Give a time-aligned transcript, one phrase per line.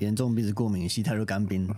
[0.00, 1.68] 严重鼻子过敏，吸太多干冰，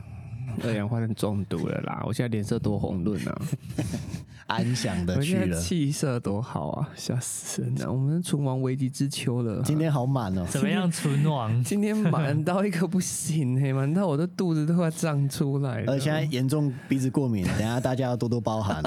[0.62, 2.02] 二氧化碳中毒了啦！
[2.06, 3.42] 我现在脸色多红润啊！
[4.46, 5.58] 安详的去了。
[5.58, 7.92] 气色多好啊，吓死人了！
[7.92, 9.62] 我们存亡危急之秋了。
[9.64, 11.52] 今天好满哦，怎么样存亡？
[11.64, 15.92] 今天满到一个不行嘿，满到我的肚子都快胀出来了。
[15.92, 18.82] 而现在严重鼻子过敏， 等下大家要多多包涵，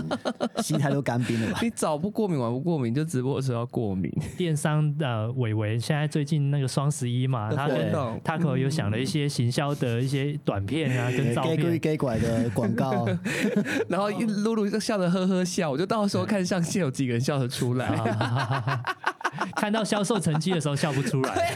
[0.62, 1.60] 心态都干冰了吧？
[1.62, 4.12] 你早不过敏晚不过敏，就直播的时候要过敏。
[4.38, 11.80] 电商的伟伟现在最近那个双十一嘛，他跟活动 Taco 有想了一些行销的一些短片啊，跟照给鬼片。
[11.86, 13.08] 给拐的广告，
[13.88, 17.90] 然后一露露就笑得呵呵笑，我就到时候看上线有几个人笑得出来。
[19.56, 21.54] 看到销售成绩的时候笑不出来，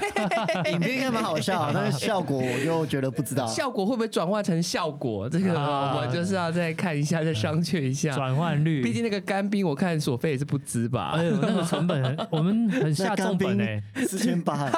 [0.71, 3.47] 影片应该蛮好笑， 但是效果我就觉得不知道。
[3.47, 5.29] 效果会不会转化成效果？
[5.29, 8.11] 这个啊我就是要再看一下，再商榷一下。
[8.11, 8.81] 转换率。
[8.83, 11.23] 毕竟那个干冰，我看索菲也是不值吧哎。
[11.23, 14.69] 呦，那个成本很，我们很下重本冰哎、四千八，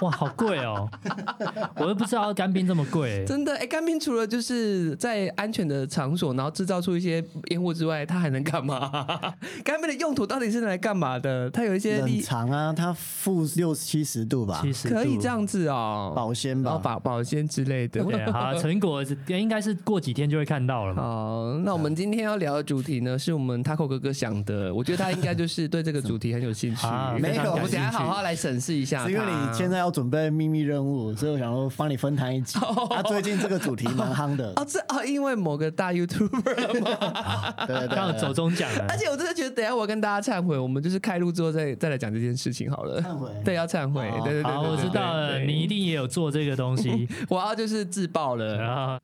[0.00, 0.88] 哇，好贵哦！
[1.76, 3.24] 我都不知道干冰这么贵、欸。
[3.24, 9.10] 真的，哎，干冰除了就是在安全的场所，然后制造出一些烟雾之外，它还能干嘛？
[9.62, 11.48] 干冰的用途到底是拿来干嘛的？
[11.50, 16.94] 它有一些冷利，藏啊，它负六七十度吧，七十可以这样子哦，保鲜然后吧。
[16.94, 18.02] 保保鲜之类的。
[18.02, 21.02] 对，好，成果是应该是过几天就会看到了嘛。
[21.02, 24.74] 好，那我们今天要聊的主题呢，是我们 Taco 哥哥想的。
[24.74, 26.84] 我觉得他应该就是对这个主题很有兴趣。
[26.88, 32.58] 啊没有我们等一下好好来审视一下因为你现在要准备秘密任务， 所以我想说帮你分摊一集。
[32.88, 37.52] 他最近这个主题蛮夯的， 哦，这哦，因为某个大 YouTuber 嘛。
[37.66, 43.00] 对对对刚好走中奖了而，且我真的觉得，等一下我要跟大家忏悔，我们就是开录之后再再来讲这件事情好了。
[43.02, 44.10] 忏悔对，要忏悔。
[44.10, 48.56] 好对对对对好，我知道了，你一定也有做这个东西，我要就是自爆了。
[48.56, 48.98] 然后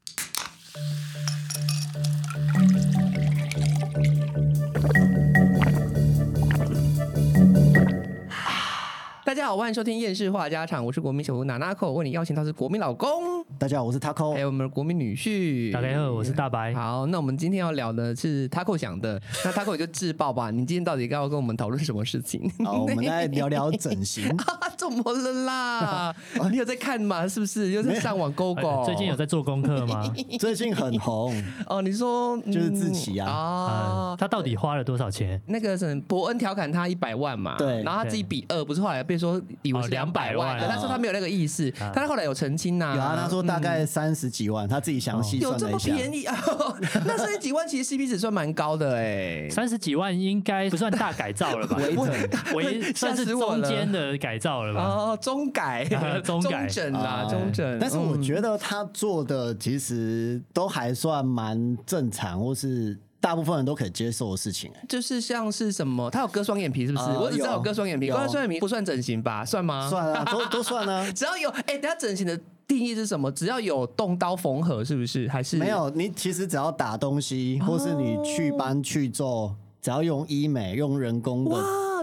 [9.30, 14.40] 大家好，欢迎收听厌世话家常，我是国民小吴娜娜口，为你邀请到是国民老公，大家好，我是 Taco 还。
[14.40, 15.70] 有我们的国民女婿。
[15.70, 16.72] 大家好，我是大白。
[16.72, 20.50] 好，那我们今天要聊的是 Taco 想的， 那 Taco 你就自爆吧。
[20.50, 22.50] 你今天到底要跟我们讨论什么事情？
[22.64, 24.34] 好， 我们来聊聊整形。
[24.80, 26.16] 怎么了啦？
[26.50, 27.28] 你有在看吗？
[27.28, 27.70] 是不是？
[27.72, 28.66] 又在上网勾勾？
[28.66, 30.10] 呃最近有在做功课吗？
[30.38, 31.30] 最近很红，
[31.68, 31.82] 哦？
[31.82, 35.38] 你说就是自己啊啊嗯，他到底花了多少钱？
[35.46, 46.08] 那个什么伯恩调侃他一百万嘛，对然后他自己比二，不是后来被说以为是哦两百200万，他说他没有那个意思，啊但他后来有澄清呐，有啊，他说大概三十几万，他自己详细有这么算了一下。
[46.10, 46.36] 便宜啊？
[47.04, 51.76] 那三十几万其实 CP 值算蛮高的哎，三十几万应该不算大改造了吧？
[51.78, 54.82] 微整为算是中间的改造了吧？
[54.84, 57.78] 哦，中改 啊，中改整啦，哎中整。
[57.80, 64.70] 但是我得觉得他做的其实都还算蛮正常，或是大部分人都可以接受的事情。
[64.74, 67.04] 哎就是像是什么，他有割双眼皮是不是？
[67.04, 69.44] 呃我只知道有有割双眼皮，有割双眼皮不算整形吧？
[69.44, 69.88] 算吗？
[69.88, 71.08] 算啊，都都算啊。
[71.12, 72.38] 只要有哎，等下整形的
[72.70, 73.32] 定义是什么？
[73.32, 75.26] 只要有动刀缝合，是不是？
[75.26, 75.66] 还是没？
[75.70, 81.60] 有，你其实只要打东西，或是你去斑去皱，只要用医美、用人工的哇，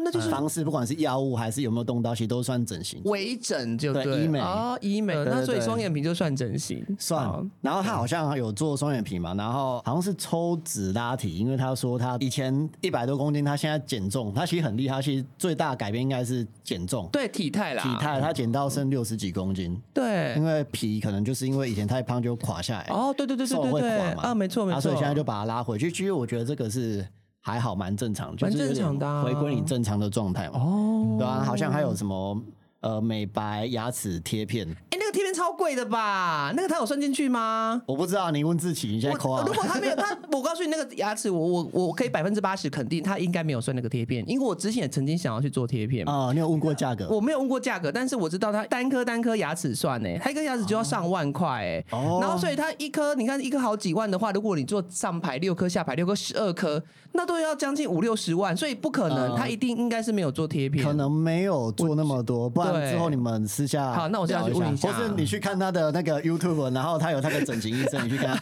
[0.07, 3.01] 那就是方式，不管是药物还是有没有动刀，其实都算整形。
[3.03, 5.13] 微整就对医美啊，医美。
[5.25, 20.47] 那所以双眼皮就算整形，好算，然后他好像有做双眼皮嘛，然后好像是抽脂拉提，因为他说他以前一百多公斤，他现在减重，他其实很厉害，他其实最大改变应该是减重，对体态啦，体态他减到剩六十几公斤，对因。
[20.47, 24.77] 为皮可能就是因为以前太胖就垮下来，哦，对对对对瘦对对，会垮嘛，啊，没错没错。
[24.77, 25.91] 啊所以现在就把它拉回去。
[25.91, 27.05] 其实我觉得这个是
[27.47, 30.59] 还好，蛮正常，蛮正常的啊回归你正常的状态嘛。
[30.59, 32.37] 哦，对啊，好像还有什么
[32.81, 36.51] 呃美白牙齿贴片，哎，那个贴片超贵的吧？
[36.55, 37.81] 那个他有算进去吗？
[37.87, 39.53] 我不知道，你问志奇，你现在扣啊如。
[39.53, 46.27] 果他没有 他，我告诉你，那个牙齿，我我我可以百分之八十肯定，他应该没有算那个贴片，因为我之前也曾经想要去做贴片嘛。
[46.27, 47.07] 啊、你有问过价格？
[47.09, 56.81] 我没有问过价格，但是我知道他单颗单颗牙齿算呢，他一颗牙齿就要上万块哎，哦然后所以他一颗，你看一颗好几万的话，如果你做上排六颗、下排六颗、十二颗，
[57.13, 64.91] 那都要将近五六十万，所以不可能，嗯它一定应该是没有做贴片，可能没有做那么多，不然对之后你们私下好那我现在去聊问一下。
[64.91, 68.37] 或是你去看他的那个 YouTube，然后他有他的整形医生，你去看。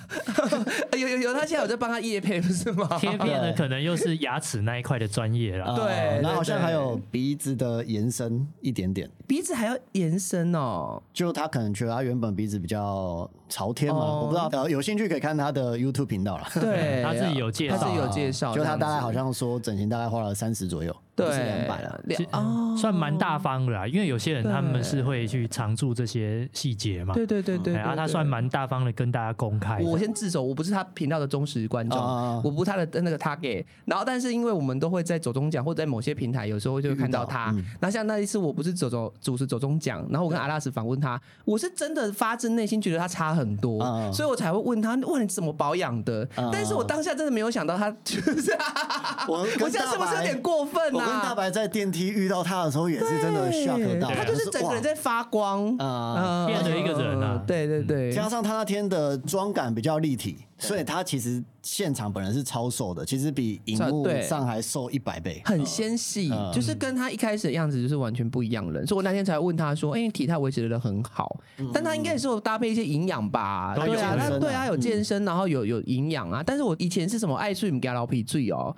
[0.97, 2.87] 有有有，他现在有在帮他叶配不是吗？
[2.99, 5.75] 贴片的，可能又是牙齿那一块的专业啦。
[5.75, 14.21] 对呃然后好像还有鼻子的延伸一点点，鼻子还要延伸哦，就他可能觉得他原本鼻子比较朝天嘛，哦。
[14.23, 16.47] 我不知道，呃，有兴趣可以看他的 YouTube 频道了。
[16.55, 17.77] 对， 他自己有介绍。
[17.77, 22.01] 他自己有介绍， 就他大概好像说整形大概花了三十左右，不对，是两百了。
[22.03, 27.13] 两哦，算蛮大方的啦，因为有些人他们是会去常驻这些细节嘛。
[27.13, 29.79] 对对对对，哎啊，对对他算蛮大方的跟大家公开。
[29.81, 33.63] 我先自首，我不是他频道的忠实观众，哦我不是他的那个 target。
[33.85, 37.55] 然后，但是因为我们都会在走中奖或者在某些平台，有时候就会看到他。
[37.79, 46.27] 那像那一次，我不是走走主持走中奖，然后我跟阿拉斯访问他，我是真的发自内心觉得他差很多，嗯所以我才会问他，问，你怎么保养的？
[46.35, 48.51] 嗯但是我当下真的没有想到他就是，
[49.27, 51.35] 我这样是不是有点过分我跟大啊？
[51.35, 65.41] 白在电梯遇到他的时候，也是真的 shock 到，他就是整个人在发光啊嗯变成一个人啊对对对，加上他那天的妆感比较立体，所以他其实现场本人是超瘦的，其实比荧幕对上还瘦一百倍。
[65.45, 68.85] 很纤细，嗯就是跟他一开始的样子就是完全不一样人。
[68.87, 71.37] 所以我那天才问他说：“哎、你体态维持的很好，
[71.73, 73.75] 但他应该也是有搭配一些营养吧？
[73.75, 76.41] 对啊，对啊，有健身，然后有有营养啊。
[76.45, 78.75] 但是我以前是什么爱睡唔给老皮醉哦。”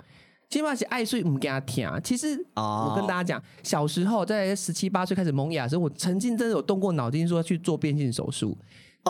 [0.50, 1.88] 起码是爱睡唔给他听。
[2.02, 8.56] 其实哦我跟大家讲，小时候在十七八岁开始萌芽的时候，我曾经真的有动过脑筋说去做变性手术，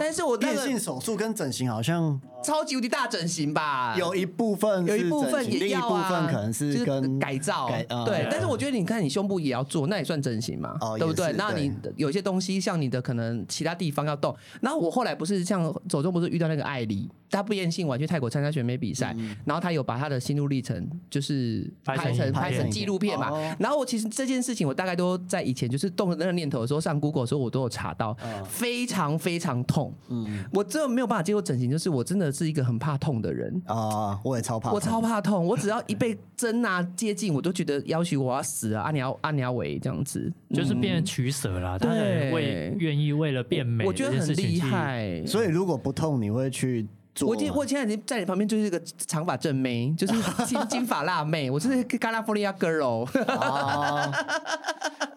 [0.00, 7.68] 但是我那个变性手术跟整形好像超级无敌大整形吧，有一部分有一部分也要啊一部分可能就是跟改造，
[8.06, 8.26] 对。
[8.30, 11.32] 但是我觉得你看你胸部也要做，那也算整形嘛，哦对不对？
[11.32, 19.14] 那你有些东西像你的可能其他地方要动，然后我后来不是像走中不是遇到那个艾莉，她不变性完去泰国参加选美比赛，
[19.44, 23.30] 然后她有把她的心路历程就是拍成拍成纪录片嘛。
[23.30, 23.56] 哦。
[23.58, 29.87] 然后我其实这件事情我大概都在以前就是动了那个念头的时候，上 Google 的时候我都有查到，非常非常痛。
[30.08, 33.60] 嗯我真的没有办法接受整形，就是我真的是一个很怕痛的人。
[33.66, 38.82] 啊，我也超怕，我超怕痛，我只要一被针啊接近，我都觉得要求我要死啊！
[38.84, 44.60] 阿鸟阿鸟尾这样子，就是嗯变成取舍啦，他对很为愿意为了变美，我觉得很厉。
[44.60, 45.24] 害。
[45.26, 46.86] 所以如果不痛，你会去
[47.18, 47.28] 做？
[47.28, 50.14] 我已经我现在已经在你旁边就是一个长发正妹，就是
[50.46, 53.04] 金金发辣妹，我是加拉福利亚 girl。
[53.26, 54.10] 啊，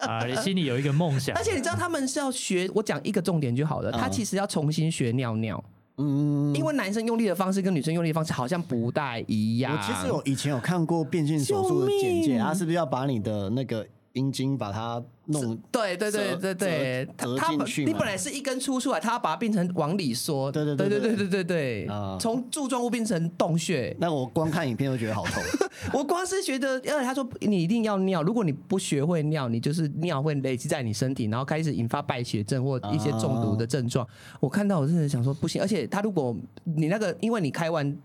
[0.00, 5.62] 啊，你心里有一个梦想，而且你知道他们是要学，我讲一个重点就好了，他其实要重新学尿尿，
[5.98, 9.76] 嗯，因为男生用力的方式跟女生用力的方式好像不太一样。
[9.76, 21.88] 我其实有以前有看过变性手术的简介，他是不是要把你的那个阴茎把它弄对对对对对，他折他本进去你本来是一根粗出来，他要把它变成往里缩，对对对对对对对
[22.20, 23.94] 从柱状物变成洞穴。
[24.00, 25.42] 那我光看影片都觉得好痛。
[25.94, 34.06] 我光是觉得，因为他说你一定要尿，如果你不学会尿，你就是尿会累积在你身体，然后开始引发败血症或一些中毒的症状。
[34.40, 37.96] 我看到我真的想说不行，而且他如果你那个，因为你开完。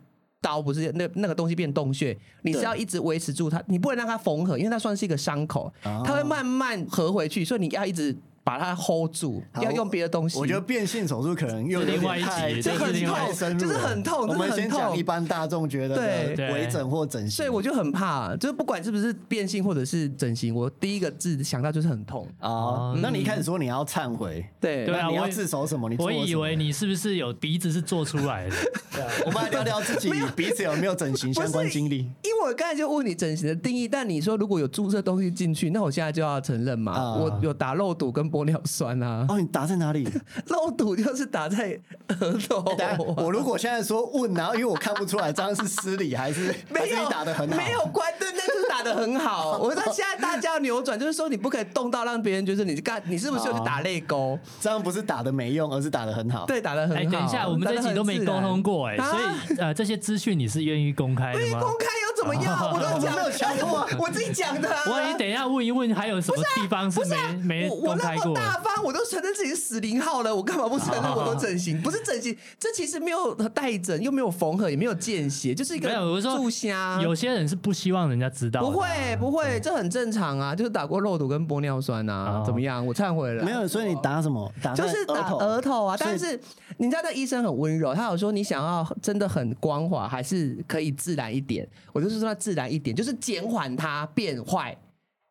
[0.42, 8.16] 刀不是那那个东西变洞穴，你是要一直维持住它，你不能让它缝合，因为它算是一个伤口，啊它会慢慢合回去，所以你要一直
[8.48, 10.40] 把它 hold 住，要用别的东西。
[10.40, 16.34] 我觉得变性手术可能又有另外一集这很另外痛太深就是很痛我们先讲一般大众觉得对。
[16.38, 22.26] 的微整或整形，所以我就很怕，就是不管是不是变性或者是整形，我第一个字想到就是很痛。
[22.40, 24.86] 啊，那你一开始说你要忏悔，对。
[24.86, 25.90] 对啊你要自首什么？
[25.90, 28.56] 你我以为你是不是有鼻子是做出来的？
[28.94, 29.12] 对啊。
[29.26, 31.98] 我们来聊聊自己鼻子有没有整形相关经历。
[31.98, 37.16] 因为我刚才就问你整形的定义，但你说如果有注射东西进去，那我现在就要承认嘛，啊。
[37.16, 39.26] 我有打肉毒跟玻尿酸啊。
[39.30, 40.08] 哦，你打在哪里？
[40.48, 41.80] 漏堵就是打在
[42.20, 47.58] 额头、等一下我如果现在说问，然后因为我看不出来这样是失礼还是没有你打的很好？
[47.58, 49.58] 没有关，对，那就是打的很好。
[49.60, 54.38] 我说现在大家要扭转，就是说你不可以动到让别人觉得你干，你是不是有去打泪沟？
[54.60, 56.46] 这样不是打的没用，而是打的很好。
[56.46, 56.96] 对，打的很好。
[56.96, 61.60] 哎，等一下，我们这集都没沟通过哎，啊所以呃，这些资讯你是愿意公开的吗？
[61.60, 62.58] 公开又怎么样？
[62.74, 64.84] 我都讲我没有强迫啊 我自己讲的、啊。
[64.90, 68.36] 万一等一下问一问，还有什么地方是不是啊没没我我那么公开过？
[68.36, 71.82] 大方，我都承认自己是死零号了，我干嘛不承认我都整形？
[71.82, 77.00] 不是整形，这其实没有带整，又没有缝合，也没有见血，就是一个没有，我是说注虾。
[77.02, 78.88] 有些人是不希望人家知道不会
[79.20, 82.86] 不会，这很正常啊，就是打过肉毒跟玻尿酸啊，哦怎么样？
[82.86, 83.44] 我忏悔了。
[83.44, 84.52] 没有，所以你打什么？
[84.62, 86.40] 打就是打头额头啊，但是
[86.78, 91.68] 你知道那医生很温柔，他有说你想要真的很光滑，还是可以自然一点？
[91.94, 94.78] 我就是是说自然一点，就是减缓它变坏。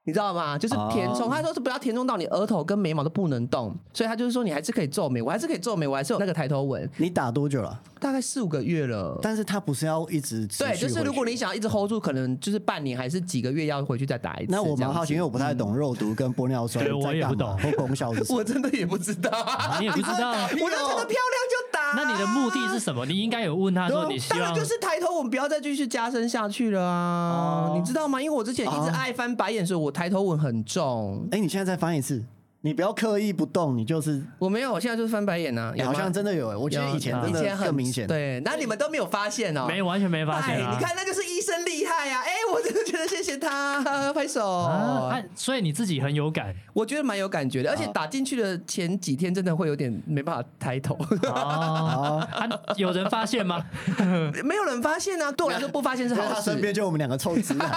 [0.06, 0.56] 你知道吗？
[0.56, 7.78] 就是填充，哦他说是不要填充到你额头跟眉毛都不能动，所以他就是说你还是可以皱眉，我还是可以皱眉，我还是有那个抬头纹，你打多久了？
[7.98, 9.18] 大概四五个月了。
[9.20, 14.52] 但是他不是要一直对，就是如果你想要一直 hold 住，可能就是半年还是几个月要回去再打一次。
[14.52, 18.38] 那我蛮好奇，因为我不太懂肉毒跟玻尿酸 对我也不懂或功效是什么。
[18.38, 21.92] 我真的也不知道，啊你也不知道 我就觉得漂亮就打。
[21.96, 23.04] 那你的目的是什么？
[23.06, 28.20] 你应该有问他说你希望当然就是抬头纹不要再继续加深下去了啊，哦你知道吗？
[28.20, 31.26] 因为我之前一直哦爱翻白眼，所以我抬头纹很重。
[31.30, 32.22] 哎，你现在再翻一次，
[32.60, 38.06] 你不要刻意不动，你就是我没有，我现在就是翻白眼呐、哎好像真的有哎，我觉得以前真的以前很更明显。
[38.06, 39.66] 对，那你们都没有发现哦。
[39.66, 40.72] 没完全没发现啊？
[40.72, 43.82] 哎你看，那就是医生厉害呀、哎、我真的觉得谢谢他，
[44.14, 44.46] 拍手。
[44.48, 52.26] 啊，啊所以你自己很有感我觉得蛮有感觉的，而且啊打进去的前几天真的会有点没办法抬头，哦。
[52.32, 53.64] 啊，有人发现吗？
[54.44, 56.34] 没有人发现啊，对我来说不发现是好事。
[56.34, 57.68] 他身边就我们两个臭直男，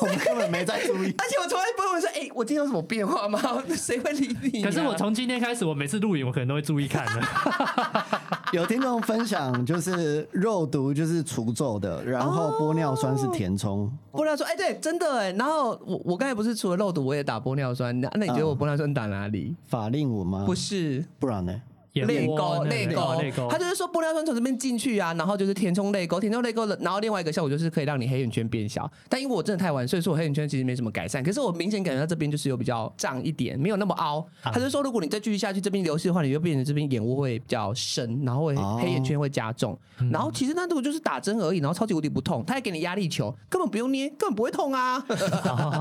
[0.00, 1.14] 我们根本没在注意。
[1.18, 3.40] 而且我从来不会问说，哎、我今天有什么变化吗？
[3.76, 4.64] 谁会理你、啊？
[4.64, 7.22] 可是我从今天开始，我每次录影，我可能都会注意看的。
[8.56, 13.90] 有听众分享，就是肉毒就是除皱的，然后玻尿酸是填充。
[14.12, 15.32] 玻尿酸，哎、对，真的哎。
[15.32, 19.56] 然后我我刚才不是除了肉毒，我也打玻尿酸，那那你觉得我玻尿酸打哪里？
[19.64, 20.44] 法令纹吗？
[20.44, 21.02] 不，是。
[21.18, 21.62] 不然呢？
[21.92, 28.90] 眼泪沟，泪沟泪沟，，他就是说玻尿酸从这边进去啊，然后就是填充泪沟，填充泪沟的，然后另外一个效果就是可以让你黑眼圈变小。
[29.08, 34.26] 但因为我真的太晚睡，所以说我黑眼圈其实没什么改善，可是我明显感觉到这边就是有比较胀一点，没有那么凹。
[34.42, 39.78] 他就说如果你再继续下去，这边流失的话，你就变成这边眼窝会比较深，然后会哦黑眼圈会加重。
[40.10, 45.04] 然后其实那如果就是打针而已，然后超级无敌不痛，他还给你压力球，根本不用捏，根本不会痛啊。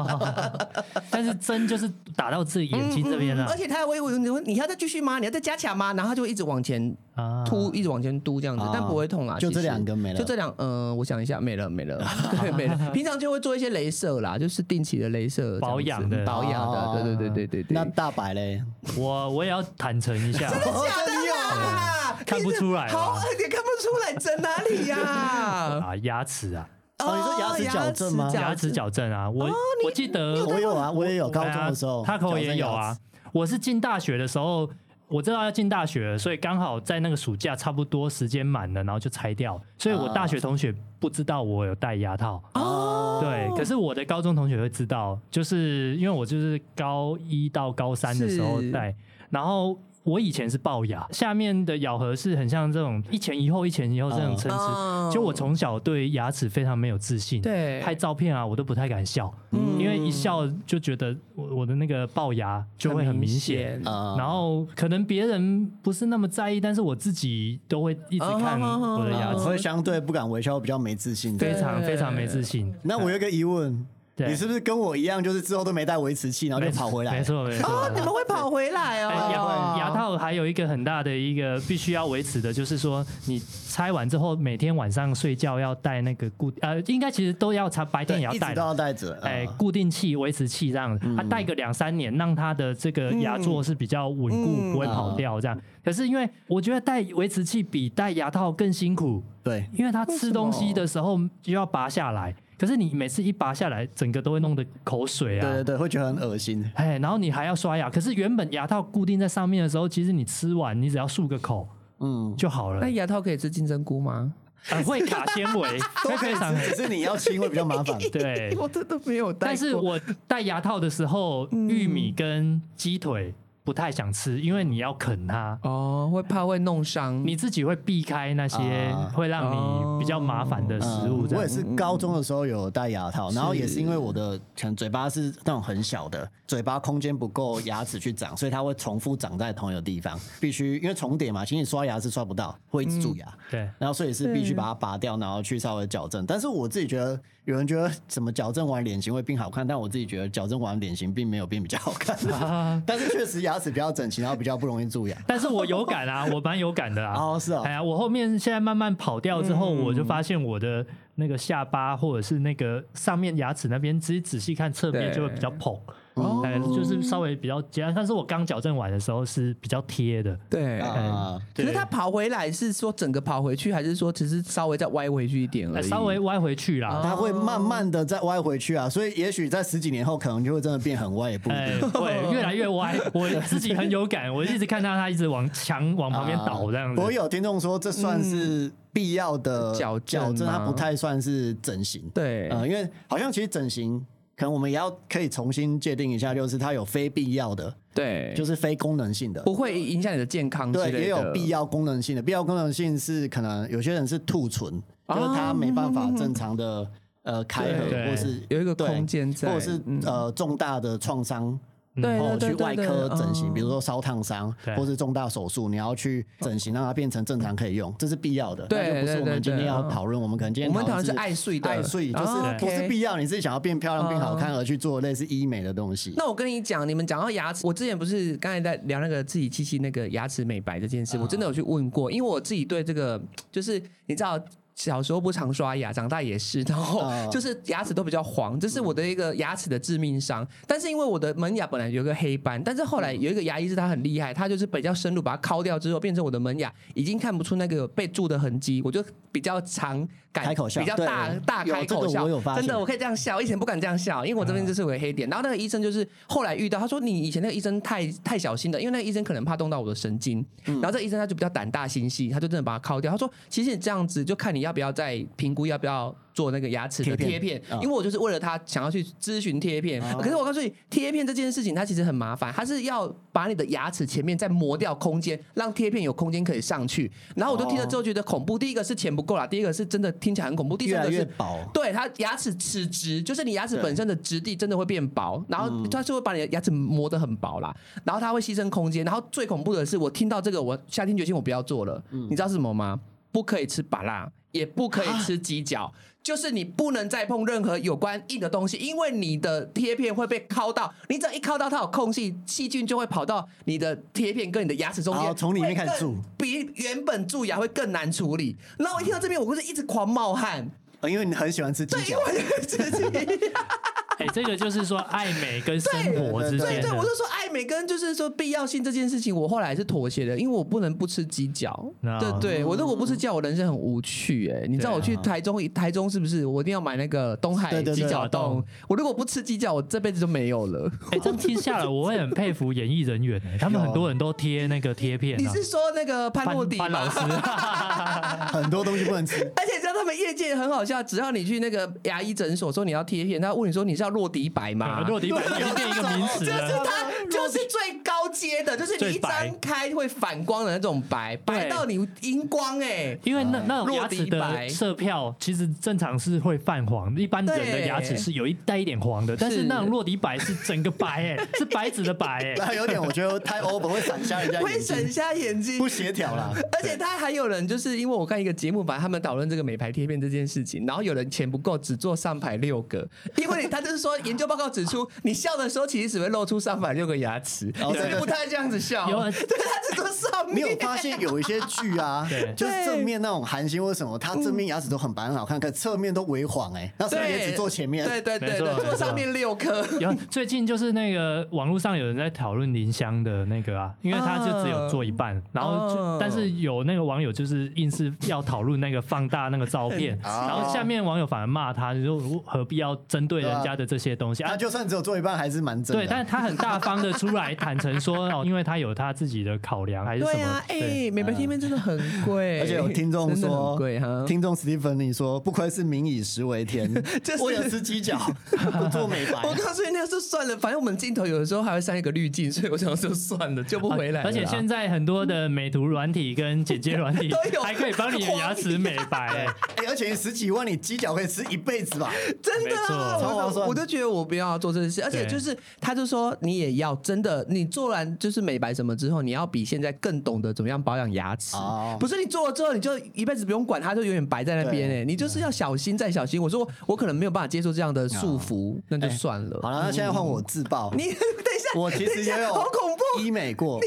[1.10, 5.18] 但是针就是打到自己眼睛这边了而且他还会问你说你要再继续吗？
[5.18, 5.94] 你要再加强吗？
[6.02, 7.44] 然后他就一直往前啊。
[7.46, 9.38] 凸一直往前嘟这样子，啊但不会痛啊。
[9.40, 12.04] 就这两个没了就这两，嗯，我想一下，没了没了，
[12.42, 12.90] 对没了。
[12.92, 17.76] 平常就会做一些镭射啦，就是定期的镭射保养的保养哦的，对对对对对对。
[17.76, 18.64] 那大白嘞？
[18.98, 24.98] 我我也要坦诚一下， 假的啦，看不出来吧好，也看不出来，整哪里呀？
[25.86, 26.68] 啊，牙齿啊，
[27.00, 29.48] 哦你说牙齿矫正吗牙齿矫正啊，我
[29.86, 32.98] 我记得我有啊，我也有高中的时候，他口也有啊。
[33.34, 34.70] 我是进大学的时候，
[35.12, 39.62] 我知道要进大学了，所以刚好在那个暑假差不多时间满了，然后就拆掉。
[39.78, 42.42] 所以我大学同学不知道我有戴牙套。
[42.54, 48.96] 哦，对，可是我的高中同学会知道，就是因为我就是高一到高三的时候戴，
[49.30, 55.14] 然后我以前是龅牙，下面的咬合是很像这种一前一后、一前一后这种参哦差。
[55.14, 63.82] 就我从小对牙齿非常没有自信，对拍照片啊我都不太敢笑，嗯因为一笑就觉得我我的那个龅牙就会很明显。
[63.88, 71.38] 啊然后可能别人不是那么在意，但是我自己都会一直看我的牙齿，啊会相对不敢微笑，比较没自信。
[71.38, 72.74] 非，常非常没自信。
[72.84, 73.86] 那我有一个疑问，对
[74.28, 77.12] 你是不是跟我一样，就是之后都没带维持器，然后就跑回来？
[77.14, 77.24] 没。
[77.24, 77.70] 错没错。
[77.70, 79.76] 哦，你们会跑回来哦牙哦？
[79.80, 88.46] 牙套还有一个很大的一个必须要维持的，就是说你拆完之后，每天晚上睡觉要带那个固呃，应该其实都要插，白天，也要带的。
[88.48, 89.20] 一直都要带着。
[89.22, 95.60] 哎，嗯固定器、维持器这样，它戴个两三年，让它的这个牙座是比较稳固，嗯不会跑掉这样。
[95.84, 105.42] 可是因为我觉得戴维持器比戴牙套更辛苦，对，因为它吃东西的时候就要拔下来，可是你每次一拔下来，整个都会弄得口水啊。
[105.42, 106.64] 对对对，会觉得很恶心。
[106.76, 111.68] 哎，然后你还要刷牙，可是原本牙套固定在上面的时候，其实你吃完你只要漱个口
[112.02, 114.32] 嗯，就好了那，牙套可以吃金针菇吗？
[114.70, 117.98] 呃会卡纤维，会 非常只是你要清会比较麻烦。
[118.14, 118.54] 对。
[118.62, 119.48] 我真的没有戴。
[119.48, 127.26] 但是我戴牙套的时候，玉米跟鸡腿不太想吃，因为你要啃它，哦，会怕会弄伤。
[127.26, 131.28] 你自己会避开那些啊会让你比较麻烦的食物。
[131.28, 143.28] 嗯我也是高中的时候有戴牙套，然后也是因为我的可能嘴巴是那种很小的，嘴巴空间不够牙齿去长，所以它会重复长在同一个地方，必须因为重叠嘛，其实你刷牙是刷不到，会一直蛀牙。
[143.50, 146.26] 对，然后所以是必须把它拔掉，然后去稍微矫正。
[146.26, 152.16] 但是我自己觉得，有人觉得怎么矫正完脸型会变好看，但我自己觉得矫正完脸型并没有变比较好看。
[152.86, 155.18] 但是确实牙齿比较整齐，然后比较不容易蛀牙。
[155.26, 157.20] 但是我有感啊，我蛮有感的啊。
[157.20, 165.76] 哦，是哦哎，呀，我后面现在慢慢跑掉之后，我就发现我的那个下巴或者是那个上面牙齿那边，其实仔细看侧面就会比较蓬，
[166.16, 167.92] 哦哎，就是稍微比较尖。
[167.96, 170.80] 但是我刚矫正完的时候是比较贴的，对。
[170.80, 175.78] 啊，可是他跑回来是说整个跑回去，还是说只是稍微再歪回去一点而已？
[175.78, 177.02] 哎稍微歪回去啦。
[177.04, 181.90] 他会慢慢的再歪回去啊，所以也许在十几年后，可能就会真的变很歪，也不一哎， 定。
[181.92, 187.02] 会越来越歪，我自己很有感，我一直看到他一直往墙往旁边倒这样子。
[187.02, 192.10] 我有听众说，这算是必要的矫正矫正，它不太算是整形。
[192.14, 194.06] 对呃，因为好像其实整形，
[194.42, 199.40] 可能我们也要可以重新界定一下，就是它有非必要的，对，就是非功能性的。
[199.44, 202.22] 不会影响你的健康对，也有必要功能性的。
[202.24, 206.90] 必要功能性是可能有些人是兔唇，就是他没办法正常的
[207.22, 211.60] 呃开合，或是有一个空间在或者是嗯呃重大的创伤。
[211.96, 214.76] 对然后去外对对对对科整形，哦比如说烧烫伤，对。
[214.76, 218.66] 或是重大手术，你要去整形让它变成正常可以用，这是必要的。
[218.68, 221.70] 对不是我对对们今天要讨论，我们可能今天我们讨论是爱睡的。
[221.70, 226.14] 爱睡，就是哦不是必要，你自己想要变漂亮、变好看哦而去做类似医美的东西。
[226.16, 233.22] 那我跟你讲，你们讲到牙齿，我之前不是刚才在聊那个自己七七那个牙齿美白这件事，我真的有去问过，因为我自己对这个
[233.52, 234.40] 就是你知道
[234.76, 240.48] 小时候不常刷牙，长大也是，然后哦就是牙齿都比较黄，这是我的一个牙齿的致命伤。
[240.66, 255.30] 但是因为我的门牙本来有个黑斑，但是后来有一个牙医是他很厉害，他就是比较深入把它抠掉之后，变成我的门牙已经看不出那个被蛀的痕迹，我就比较常敢开口笑比较大大开口笑，真的我可以这样笑，我以前不敢这样笑，因为我这边就是有个黑点。
[255.30, 260.46] 然后那个医生就是后来遇到，他说你以前那个医生太太小心了，因为那个医生可能怕动到我的神经。
[260.66, 263.12] 嗯然后这个医生他就比较胆大心细，他就真的把它敲掉。
[263.12, 270.02] 他说其实你这样子就看你要不要再评估要不要做那个牙齿的贴贴片因为我就是为了他想要去咨询贴片。
[270.20, 277.12] 可是我告诉你，贴片这件事情它其实很麻烦，它是要把你的牙齿前面再磨掉空间，让贴片有空间可以上去。
[277.36, 281.60] 然后我就听了之后觉得恐怖，第一个是钱不够啦，第一个是真的听起来很恐怖，第三个是薄。
[281.74, 292.02] 对它牙齿齿质，就是你牙齿本身的质地真的会变薄，然后嗯它是会把你的牙齿磨得很薄啦，然后它会牺牲空间，然后最恐怖的是，我听到这个，我下定决心我不要做了。
[292.12, 293.00] 嗯你知道是什么吗？
[293.32, 295.92] 不可以吃拔辣，也不可以吃鸡脚。
[296.24, 306.16] 就是你不能再碰任何有关硬的东西，因为你的贴片会被敲到，你只要一敲到它有空隙，细菌就会跑到你的贴片跟你的牙齿中间，从里面开始蛀。
[306.38, 308.56] 比原本蛀牙会更难处理。
[308.78, 312.20] 然后我一听到这边，我就是一直狂冒汗，呃因为你很喜欢吃鸡脚。
[312.28, 317.04] 对，因脚为，我 就这个就是说爱美跟生活之对对，间的我。
[317.04, 321.72] 就说爱美跟就是说必要性这件事情，我后来是妥协的，因为我不能不吃鸡脚。
[322.04, 324.66] 啊对对，我如果不吃鸡脚，我人生很无趣哎。
[324.68, 326.46] 你知道我去台中，台中是不是？
[326.46, 328.64] 我一定要买那个东海对对对鸡脚冻。
[328.88, 330.90] 我如果不吃鸡脚，我这辈子就没有了。
[331.12, 335.42] 哎，这样听下来，我会很佩服演艺人员哎，他们很多人都贴那个贴片啊。
[335.42, 337.10] 你是说那个潘潘洛迪潘老？
[337.10, 337.20] 师
[338.54, 339.36] 很多东西不能吃。
[339.56, 345.02] 而且你知道他们业界很好笑，只要你去那个牙医诊所说你要贴片，他问你说你是要落底白嘛？
[345.08, 346.84] 落地板已经变一个名词就是了。
[346.86, 365.78] 它就是最高阶的，就是你一张开会反光的那种白，白到你荧光哎、因为那那种落牙齿的色票，其实正常是会泛黄，一般人的对牙齿是有一带一点黄的，但是那种落底白是整个白，哎， 是白纸的白， 哎，有点我觉得太 over 会闪瞎人家 会眼睛，省下眼睛。
[365.78, 365.92] 不。
[365.92, 366.54] 协调啦。
[366.72, 373.06] 而且他还有人，就是因为我看一个节目，把他们讨论这个美白贴片这件事情，然后有人钱不够，只做上排六个，
[373.36, 379.10] 因为他就是说研究报告指出，你笑的时候其实只会露出上排六个牙齿，哦对所以不太这样子笑。
[379.10, 380.56] 有对，他只做上面。
[380.56, 388.06] 你有发现有一些剧啊 对，就是正面那种韩星或什么，他正面牙齿都很白很好看，可侧面都微黄哎，那所以也只做前面。
[388.08, 389.86] 对对对对，没错没错做上面六颗。
[390.00, 404.58] 有最近就是那个网络上有人在讨论林香的那个啊，因为他就只有做一半，然后就哦但是有那个网友就是硬是要讨论那个放大那个照片，哦然后下面网友反而骂他，就说何必要针对人家的这些东西啊他？
[404.58, 406.04] 就算只有做一半，还是蛮正的。
[406.04, 416.92] 对，但是他很大方的出来坦诚说哦， 因为他有他自己的考量还是什么对啊，，哎、美白贴面真的很贵，而且有听众真的说很贵哈，听众史蒂芬你说不愧是民以食为天，
[417.24, 419.54] 就 是我有吃鸡脚 不做美白我。
[419.56, 424.26] 告诉你，那个是算了，反正我们镜头有的时候还会上一个滤镜，所以我想说算了，救不回来了啦。
[424.26, 429.28] 而且现在很多的美图软体跟剪接软体都有还可以帮你的牙齿美白。
[429.28, 429.48] 哎
[429.88, 432.12] 而且十几万你鸡脚可以吃一辈子吧？
[432.42, 446.42] 真的啊，没错我超划算我就觉得我不要做这件事，而且就是他就说你也要真的，你做完就是美白什么之后，你要比现在更懂得怎么样保养牙齿哦，不是你做了之后你就一辈子不用管它，就永远白在那边对哎，你就是要小心再小心。
[446.42, 449.60] 我说我可能没有办法接受这样的束缚，那就算了。
[449.62, 450.92] 好了，那现在换我自爆。
[450.96, 453.22] 你 等一下，我其实也有好恐怖。
[453.22, 453.80] 医美过，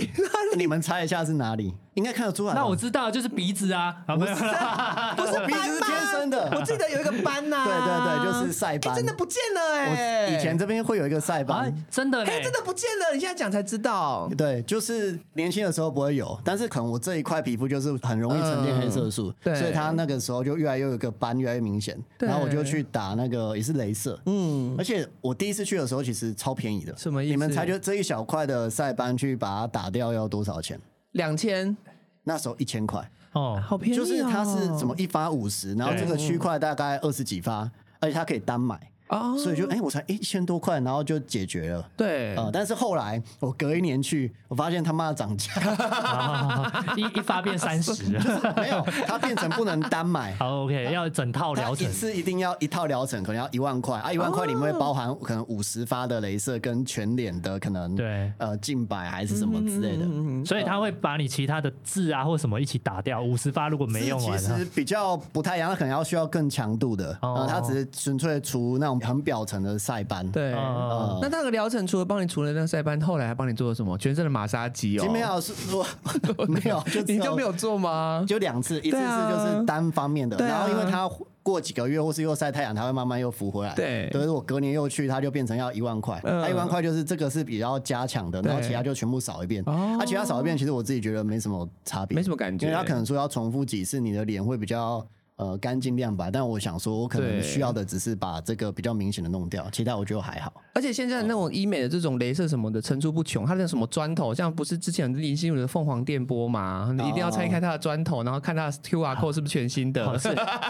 [0.56, 1.74] 你们猜一下是哪里？
[1.94, 2.54] 应该看得出来。
[2.54, 5.96] 那我知道，就是鼻子啊，啊没有啦，不是我鼻子是斑吗？
[5.98, 6.50] 天生的。
[6.57, 8.92] 我记得有一个斑呐、对对对就是晒斑。
[8.92, 11.59] 哎真的不见了哎、我以前这边会有一个晒啊斑。
[11.61, 14.30] 哎、真的哎，真的不见了，你现在讲才知道。
[14.37, 19.54] 对，就是年轻的时候不会有，但是可能我这一块皮肤就是很容易沉淀黑色素，嗯对。
[19.54, 21.96] 所以它那个时候就越来越有一个斑，越来越明显。
[22.18, 26.94] 然后我就去打那个也是镭射，嗯，而且我第一次去的时候其实超便宜的。
[26.96, 27.30] 什么意思？
[27.30, 30.80] 你们猜就这一小块的晒斑去把它打掉要多少钱？
[31.14, 31.77] 两千，
[32.22, 33.96] 那时候一千块，哦，好便宜、哦。
[33.96, 38.79] 就是它是怎么一发五十，然后这个区块大概二十几发，而且它可以单买，
[39.14, 41.88] 哦，所以就哎、我才一千多块，然后就解决了。
[41.96, 48.05] 对，呃，但是后来我隔一年去，我发现他妈的涨价，啊 一一发变三十，
[48.57, 51.88] 没有，它变成不能单买，好 OK，要整套疗程。
[51.88, 53.98] 一，次一定要一套疗程，可能要一万块。
[53.98, 58.33] 啊，一万块里面会包含可能五十发的镭射跟全脸的可能对。
[58.38, 60.05] 呃近百还是什么之类的。
[60.44, 67.35] 所以他会把你其他的痣啊或什么一起打掉，五十发如果没用完其实比较不太一样，它可能要需要更强度的，哦。
[67.40, 70.28] 呃，它只是纯粹除那种很表层的晒斑。
[70.30, 70.52] 对。
[70.54, 73.96] 嗯那那个疗程除了帮你除了那个晒斑，后来还帮你做了什么？
[73.98, 75.10] 全身的马杀鸡哦。
[75.12, 78.24] 没有没有，就只 你就没有做吗？
[78.26, 81.08] 就两次，一次是就是单方面的，啊然后因为它
[81.42, 83.74] 过几个月或是又晒太阳，它会慢慢又浮回来。
[83.74, 89.62] 对可是我隔年又去，它就变成要一万块，嗯它一万块就是这个是比较加强的，然后其他就全部扫一遍。
[89.66, 95.04] 哦它其他扫一遍，其实我自己觉得没什么差别，没什么感觉因为它可能说要重复几次，你的脸会比较。
[95.37, 100.53] 呃，干净亮白，但我想说，我可能需要的只是把这个比较明显的弄掉，其他我觉得还好。
[100.75, 110.07] 而且现在那种医美的这种镭射什么的层出不穷，它那什么砖头，像不是之前林心如的凤凰电波嘛，你一定要拆开它的砖头，然后看它的 QR code 是不是全新的。
[110.07, 110.29] 哦是，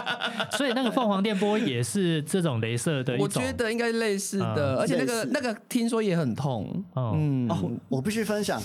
[0.57, 3.27] 所以那个凤凰电波也是这种镭射的一我。
[3.27, 4.77] 觉得应该类似的，嗯。
[4.77, 6.83] 而且那个那个听说也很痛。
[6.93, 7.13] 哦。
[7.15, 8.59] 嗯，哦，我必须分享，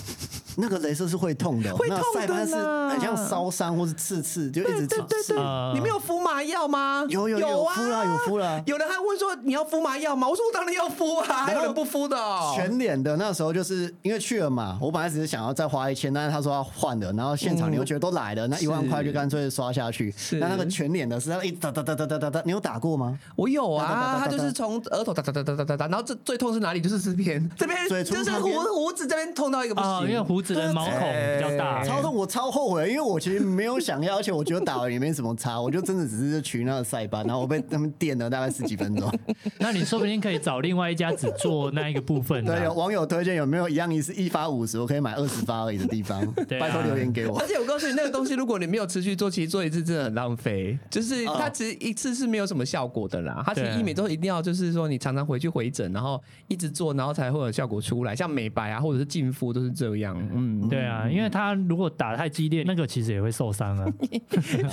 [0.57, 2.55] 那个镭射是会痛的，会痛的是
[2.89, 5.71] 很像烧伤或是刺刺，就一直对对对，呃。
[5.75, 7.05] 你没有敷麻药吗？
[7.09, 10.27] 有有有啊，敷了有敷了有人还问说你要敷麻药吗？
[10.27, 12.53] 我说我当然要敷啊，还有人不敷的哦。
[12.55, 20.11] 全脸的那时候就是因为去了嘛，我本来只是想要再花一千，但是他说要换的，然后现场你又觉得都来了，那一万块就干脆刷下去。
[20.17, 23.17] 是那那个全脸的是他一直哒哒哒哒哒哒哒，你有打过吗？
[23.35, 26.81] 我有啊，他就是从额头哒哒哒哒哒哒哒，然后最最痛是哪里？
[26.81, 30.21] 就是这边，这边就是胡胡子这边痛到一个不行，因为。
[30.31, 39.11] 胡子的毛孔比较大，超痛，我超后悔，因为我其实没有想要，而且我觉得打了也没什么差，我就真的只是取那个塞班，然后我被他们电了大概十几分钟。
[39.59, 42.73] 那你说不定可以找另外一家只做那一个部分的对，有啊。
[42.73, 47.47] 网友推荐有没有一样一是一发五十，我可以买二十发而已的地方， 对啊拜托留言给我而。
[47.47, 50.77] 且我告诉你，那个东西如果你没有持续做，其实做一次真的很浪费。
[50.89, 53.43] 就是哦它其实一次是没有什么效果的啦。
[53.45, 58.15] 它其实对医美都一定要就是说你常常回去回诊，然后一直做，然后才会有效果出来。
[58.15, 60.17] 像美白啊，或者是净肤都是这样。
[60.33, 63.85] 嗯，对啊，因为它如果打太激烈，那个其实也会受伤啊。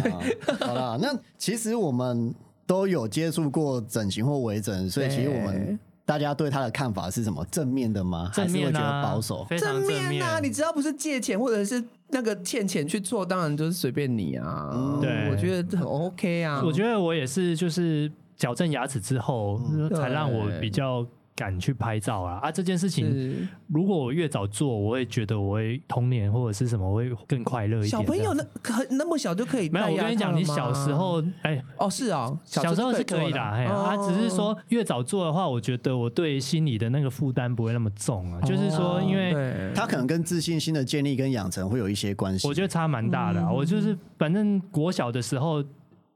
[0.08, 2.34] 啊好了，那其实我们
[2.66, 7.44] 都有接触过整形或微整，所以其实我们大家对他的看法是什么？
[7.50, 8.30] 正面的吗？
[8.34, 9.46] 还正面是会觉得啊，保守？
[9.50, 14.98] 正正面啊，你只要不是借钱或者是那个欠钱去做，当然就是随便你啊。
[15.00, 16.62] 对我觉得很 OK 啊。
[16.64, 21.06] 我觉得我也是，就是矫正牙齿之后，嗯才让我比较
[21.38, 22.40] 敢去拍照啊。
[22.42, 27.88] 啊，这件事情如果我越早做，我会觉得我会童年或者是什么，我会更快乐一点。
[27.88, 31.62] 小朋友那可那么小就可以没有，我跟你讲，你小时候，哎。
[31.76, 38.40] 哦是啊，小时候是可以的，哎，哦啊，只是说越早做的话，我觉得我对心理的那个负担不会那么重啊。
[38.40, 42.48] 就是说，因为他可能跟自信心的建立跟养成会有一些关系。
[42.48, 43.52] 我觉得差蛮大的、啊。
[43.52, 45.62] 我就是反正国小的时候，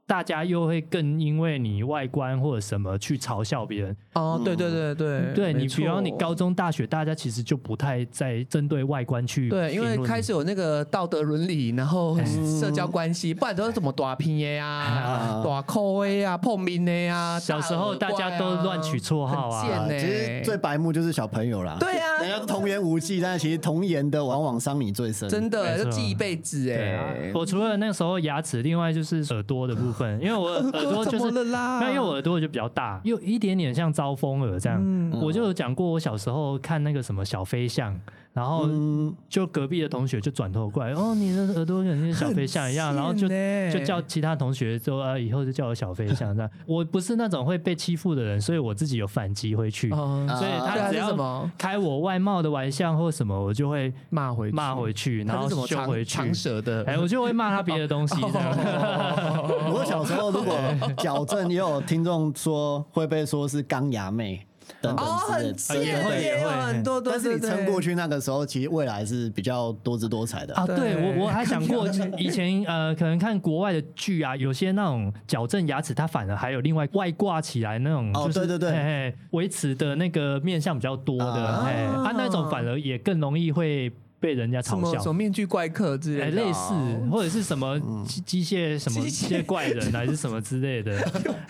[0.05, 3.95] 大家又会更因为你外观或者什么去嘲笑别人。
[4.13, 12.17] 哦，对对对对，对你，比方你高中、大学，大家其实就不太在针对外观去对，因为开始有那个道德伦理，然后
[12.59, 17.39] 社交关系，不然都是什么短拼的呀、短扣 A 呀、碰面的呀。
[17.39, 21.77] 小时候大家都乱取绰号啊啊，很贱呢、其实最白目就是小朋友啦。
[21.79, 25.27] 对啊人家都童言无忌，但是其实童言的往往伤你最深。
[25.27, 27.31] 真的就记一辈子哎。
[27.33, 31.43] 我除了那时候牙齿，另外就是耳朵的部分，因为我耳朵就 怎么是？
[31.49, 34.79] 那因为我耳朵就比较大，有一点点像招风耳这样。
[34.83, 37.97] 嗯我就有讲过，我小时候看那个什么小飞象，
[38.33, 43.27] 然后嗯，就隔壁的同学就转头过来，哦，你的耳朵跟那小飞象一样，很然后就
[43.71, 46.51] 就叫其他同学说，呃，以后就叫我小飞象这样。
[46.67, 49.91] 我不是那种会被欺负的人，所以我自己有反击回去。
[49.91, 56.15] 哦所以他只要么开我外貌的玩笑或什么，我就会骂回去骂回去，然后他是什么长凶回去。
[56.15, 56.83] 长舌的？
[56.85, 58.57] 哎，我就会骂他别的东西这样。
[59.71, 60.57] 我小时候如果
[60.97, 64.45] 矫正，也有听众说会被说是钢牙妹
[64.81, 65.19] 等等哦，
[65.57, 70.53] 之类很也会也有会很多，但是你撑过去，那个时候，其实未来是比较多姿多彩的。
[70.55, 78.71] 啊，对对我我还想过 以前呃，可能看国外的剧啊，有些那种矫正牙齿，它反而还有另外外挂起来那种，哦就是对对对。
[78.71, 81.65] 嘿嘿维持的那个面相比较多的，啊。
[81.67, 83.91] 哎，啊那种反而也更容易会
[84.23, 84.97] 被人家嘲笑。
[84.99, 86.41] 什么面具怪客之哎，类的。
[86.41, 89.43] 啊，类似或者是什么机机械什么机械。
[89.43, 90.97] 怪人 还是什么之类的，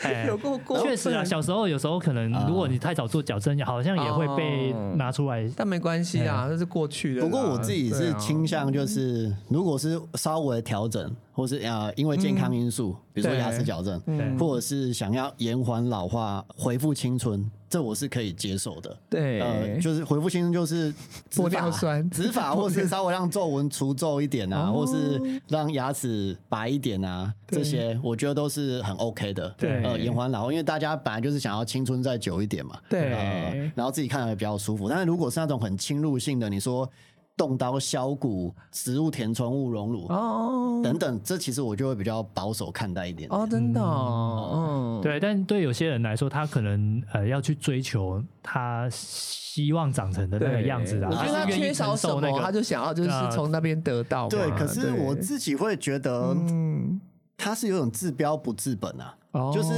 [0.01, 4.95] 哎有够过确实啊，小时候有时候可能如果你太早做矫正，好像也会被哦。
[4.97, 5.47] 拿出来。
[5.55, 7.21] 但没关系啊，这是过去的。
[7.21, 18.95] 不过我自己是倾向就是，如果是稍微调整，或是呃因为健康因素，比如说牙齿矫正，对或者是想要延缓老化、恢复青春，这我是可以接受的。
[19.09, 20.93] 对呃，就是恢复青春就是
[21.31, 29.49] 玻尿酸植发，或是稍微让皱纹除皱一点啊，或是让牙齿白一点啊，这些我觉得都是很 OK 的。
[29.57, 32.77] 对呃，延缓老化，因为大家本来就是想要青春再久一点嘛。
[32.87, 34.87] 对呃，然后自己看起来比较舒服。
[34.87, 36.87] 但是如果是那种很侵入性的，你说
[37.35, 43.27] 动刀削骨、植物填充物溶乳哦等等，这其实我就会比较保守看待一点。
[43.31, 54.29] 哦，真的哦，嗯，对，但对有些人来说，他可能呃要去追求他希望长成的那个样子啊，我觉得他缺少什么，那个他就想要就是呃从那边得到嘛。
[54.29, 57.01] 对，可是我自己会觉得，嗯，
[57.37, 59.15] 它是有种治标不治本啊。
[59.31, 59.73] 哦就是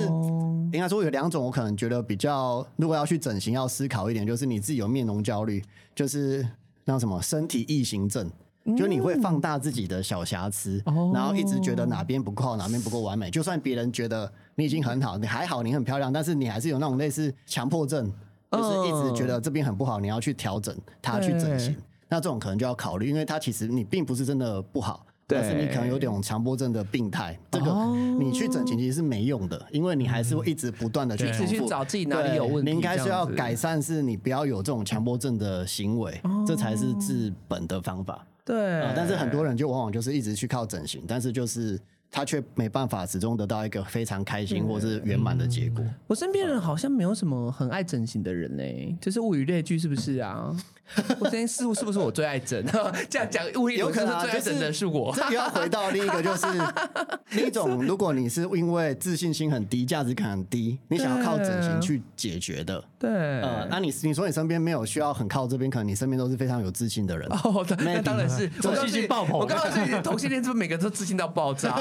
[0.73, 5.63] 应该说有两种，我可能觉得比较，如果要去整形，要思考一点，就是你自己有面容焦虑，
[5.95, 6.45] 就是
[6.86, 8.32] 那什么身体异形症。
[8.76, 13.30] 就你会放大自己的小瑕疵，哦然后一直觉得哪边不够好，哪边不够完美。
[13.30, 18.12] 就算别人觉得你已经很好，你还好，你很漂亮，但是你还是有那种类似强迫症，
[18.52, 21.78] 就是一直觉得这边很不好，你要去调整它，去整形。
[22.10, 27.38] 那这种可能就要考虑，因为它其实你并不是真的不好，对但是你可能有点强迫症的病态。
[27.51, 38.25] 这个哦你去整形其实是没用的，因为你还是会一直不断的去对重复一直去找自己哪里有问题你应该是要改善，是你不要有这种强迫症的行为，这才是治本的方法。
[38.45, 41.79] 对啊，但是很多人就往往就是一直去靠整形，但是就是
[42.11, 45.83] 他却没办法始终得到一个非常开心或是圆满的结果。
[46.07, 48.63] 我身边人好像没有什么很爱整形的人呢、
[49.01, 50.55] 就是物以类聚，是不是啊？
[51.19, 52.63] 我今天似乎是不是我最爱整？
[53.10, 53.43] 这样讲，
[53.76, 55.13] 有可能啊最爱整的是我。
[55.15, 56.45] 这又要回到另一个，就是
[57.32, 63.10] 另一种，如果你是因为自信心很低、价值感很低，你想要靠整形去解决的，对，
[63.41, 67.28] 呃，那你你说你身边没有需要很靠这边，可能你身边都是非常有自信的人。
[67.30, 71.76] 哦，那那当然是，自信心爆棚我告诉你，同性恋是不是每个都自信到爆炸？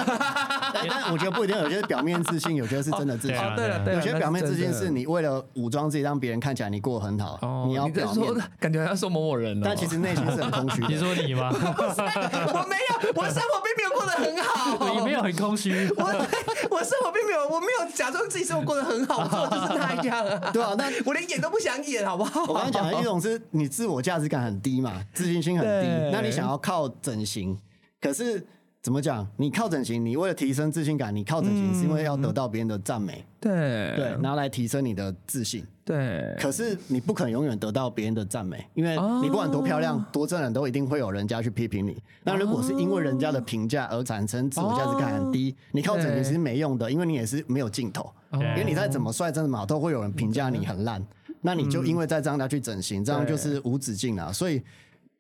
[0.73, 3.69] 但但我觉得不一定，有些是表面自信，有些是真的自信对。
[3.69, 10.88] 了，有些表面自信是你为了武装自己，让别人看起来你过得很好，哦，你要表面，，感觉说某某人哦，但其实内心是很空虚的。
[10.88, 11.50] 你说你吗？
[11.54, 16.04] 我没有，我生活并没有过得很好，你没有很空虚，我
[16.70, 20.50] 我生活并没有，我没有假装自己生活过得很好，我做的就是那样啊。
[20.52, 22.42] 对啊那我连演都不想演，好不好？
[22.42, 27.59] 我刚刚讲的一种是你自我价值感很低嘛，自信心很低，那你想要靠整形，
[28.00, 28.44] 可是
[28.85, 29.27] 怎么讲？
[29.38, 35.64] 你靠整形，你为了提升自信感，你靠整形是因为要得到别人的赞美，对对，拿来提升你的自信。
[35.87, 41.97] 对可是你不可能永远得到别人的赞美，因为哦你不管多漂亮、多正人，都一定会有人家去批评你。
[42.25, 48.12] 那如果是因为人家的评价而产生自我价值感很低，你靠整形是没用的，因为你也是没有镜头。
[48.33, 51.03] 因为你再怎么帅、怎么好，都会有人评价你很烂。
[51.40, 54.31] 那你就因为再这样要去整形，这样就是无止境啊。
[54.31, 54.62] 所以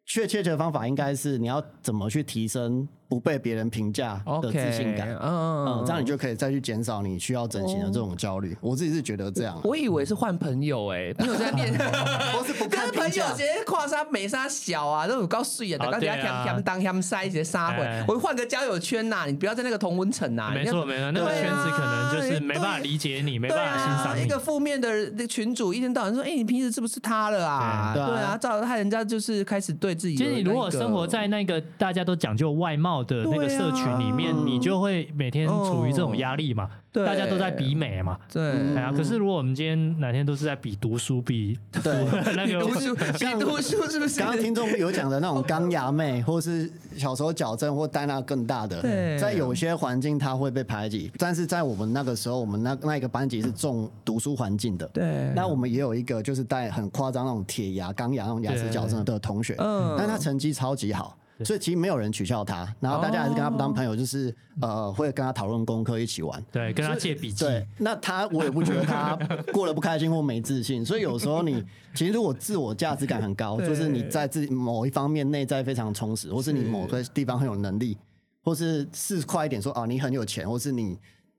[0.04, 5.08] 确切的方法应该是你要怎么去提升不被别人评价的自信感。
[5.22, 8.56] 嗯嗯，这样你就可以再去减少你需要整形的这种焦虑。
[8.60, 11.72] 我自己是觉得这样啊，我以为是换朋友哎、朋友在面，
[12.36, 13.36] 我是不看 跟朋友直。
[13.36, 20.50] 接跨沙美沙小啊，都有高碎啊，哦刚给他对啊添添当添塞直接杀回哎，我换个交友圈呐、你不要在那个同温层呐。
[20.52, 24.34] 没错没错，那个圈子可能就是没办法理解你，没办法欣啊，赏你一个。
[24.44, 27.92] 负面的那个群主一天到晚说，哎、你平时是不是他了啊？
[27.94, 30.24] 对对啊照着他人家就是开始对自己有其。
[30.24, 36.68] 实你如果生活在那个大家都讲究外貌的那个社群里面，你就会每天处于这种压力嘛。
[36.92, 38.16] 对大家都在比美嘛。
[38.32, 41.92] 对哎呀，可是如果我们今天哪天都是在比读书，比对
[42.36, 44.20] 那个读书，比读书是不是？
[44.20, 54.86] 刚刚听众有讲的那种钢牙妹，或是小时候矫正或戴那更大的对，在有些环境它会被排挤，但是在我们那个时候，我们那那一个班级是重读书环境的。
[54.92, 61.18] 对那我们也有一个就是戴很夸张那种铁牙、钢牙那种牙齿矫正的同学，嗯但他成绩超级好。
[61.42, 66.40] 所以其实没有人取笑他，然后大家还是跟他当朋友，就是呃会跟他讨论功课，一起玩。
[66.52, 67.44] 对，跟他借笔记。
[67.44, 69.16] 对，那他我也不觉得他
[69.52, 77.96] 过得不开心或没自信，所以有时候你 其实如果自我价值感很高，就是你在自己某一方面内在非常充实，或是你某个地方很有能力，
[78.42, 80.98] 或是是快一点说啊你很有钱，或是你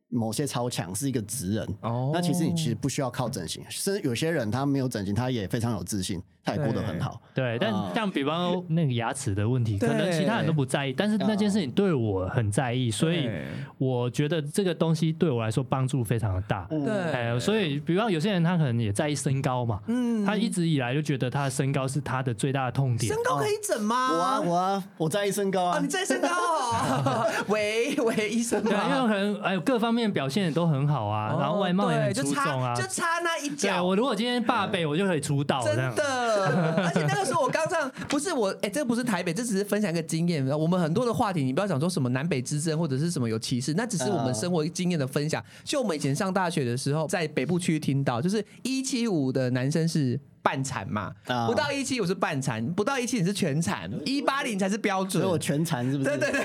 [0.10, 7.20] 某些超强是一个职人，哦那其实你其实不需要靠整形，甚至有些人他没有整形，他也非常有自信，他也过得很好。
[7.34, 13.30] 对，但啊像比方那个牙齿的问题，可能其他人都不在意，但是那件事情对我很在意，所以
[13.78, 16.66] 我觉得这个东西对我来说帮助非常的大。
[16.70, 23.24] 对，哎，所以比方有些人他可能也在意身高嘛，嗯他一直以来就觉得他的身高是他的最大的痛点身。
[23.24, 24.12] 高可以整吗？
[24.12, 29.08] 我啊我啊我在意身高啊哦，你，在意身高哦， 喂喂，医生对，因为？
[29.08, 32.76] 可能哎各方面表现也都很好啊，然后外貌也很出众啊。
[32.76, 33.82] 就差那一对。
[33.82, 35.96] 我如果今天霸背，我就可以出道这真。
[35.96, 40.46] 的，而且那个时候我刚上，不是我，哎、这不是台北，这只是分享一个经验。
[40.48, 45.44] 我们很多的话题，你不要讲说什么南北之争或者是什么有歧视，那只是我们生活经验的分享。
[45.64, 50.20] 就我们以前上大学的时候，在北部区听到，就是一七五的男生是。
[50.46, 55.26] 半残嘛，啊不到一七五是半残，不到一七你是全残，一八零才是标准所以。
[55.34, 56.10] 我全残是不是？
[56.12, 56.44] 对对对，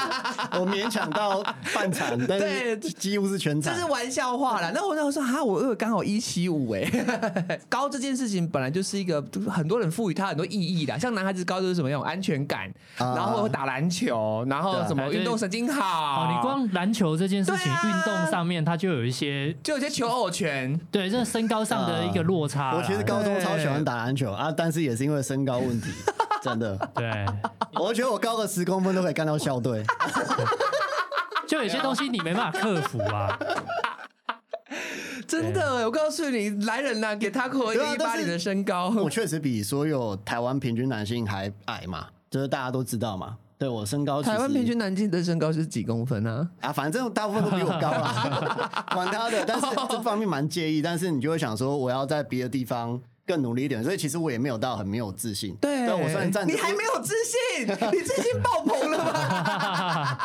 [0.58, 1.42] 我勉强到
[1.74, 3.84] 半残，但是对几乎是全残这是。
[3.94, 4.72] 玩笑话啦。
[4.74, 6.82] 那我那时候说哈，我我刚好一七五哎，
[7.68, 16.24] 高这件事情本来就是一个很多人赋予它很多意义的，像男孩子高就是什么有安全感，啊然后会打篮球，然后什么运动神经好。
[16.24, 22.74] 哦，你光篮球这件事情，运动上面它就有一些就有些求偶权，对这身高上的一个落差。
[22.74, 25.90] 我其实高中超喜欢打篮球啊，但是也是因为身高问题，
[26.42, 27.26] 真的，对，
[27.74, 29.84] 我觉得我高个十公分都可以干到校队。
[31.46, 33.38] 就有些东西你没办法克服啊。
[35.28, 43.36] 真的，我告诉你，来人呐、给他扣一八零的身高，我确实比所有台湾平均男性还矮嘛，就是大家都知道嘛。
[43.56, 46.46] 对我身高台湾平均男性的身高是几公分啊？
[46.60, 49.44] 啊，反正大部分都比我高啦，管他的。
[49.46, 53.82] 但是这方面蛮介意，但是你就会想说，我要在别的地方更努力一点。
[53.82, 55.54] 所以其实我也没有到很没有自信。
[55.60, 60.18] 对，但我虽然站着，你还没有自信， 你自信爆棚了吗？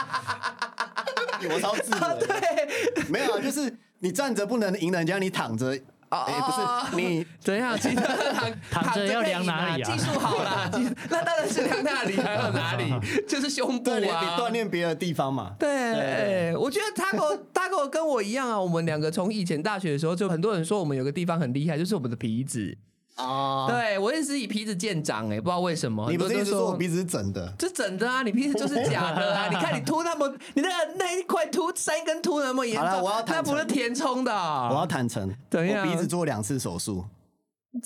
[1.52, 2.28] 我超自啊，为。
[2.96, 5.78] 对，没有啊，就是你站着不能赢人家，你躺着，
[6.10, 7.78] 哎、不是你 怎样？
[7.78, 8.52] 躺
[8.84, 12.92] 躺着要量哪里啊技术好啦，技术那当然是量那里，还有哪里？
[13.28, 14.38] 就是胸部啊。
[14.40, 15.54] 锻炼别的地方嘛。
[15.60, 22.78] 对，我觉得 Taco Taco 跟我一样啊，我们两个从以前大学的时候，就很多人说我们有个地方很厉害，就是我们的鼻子。
[23.20, 26.10] 啊，对我也是以鼻子见长哎、不知道为什么。
[26.10, 27.54] 你不是一直说我鼻子是整的？
[27.58, 29.48] 这整的啊，你鼻子就是假的啊！
[29.52, 37.04] 你看你秃那么，你那个那一块秃三根秃那么严好了重，我要坦诚那不是填充的啊、我要坦诚，怎样我鼻子做两次手术，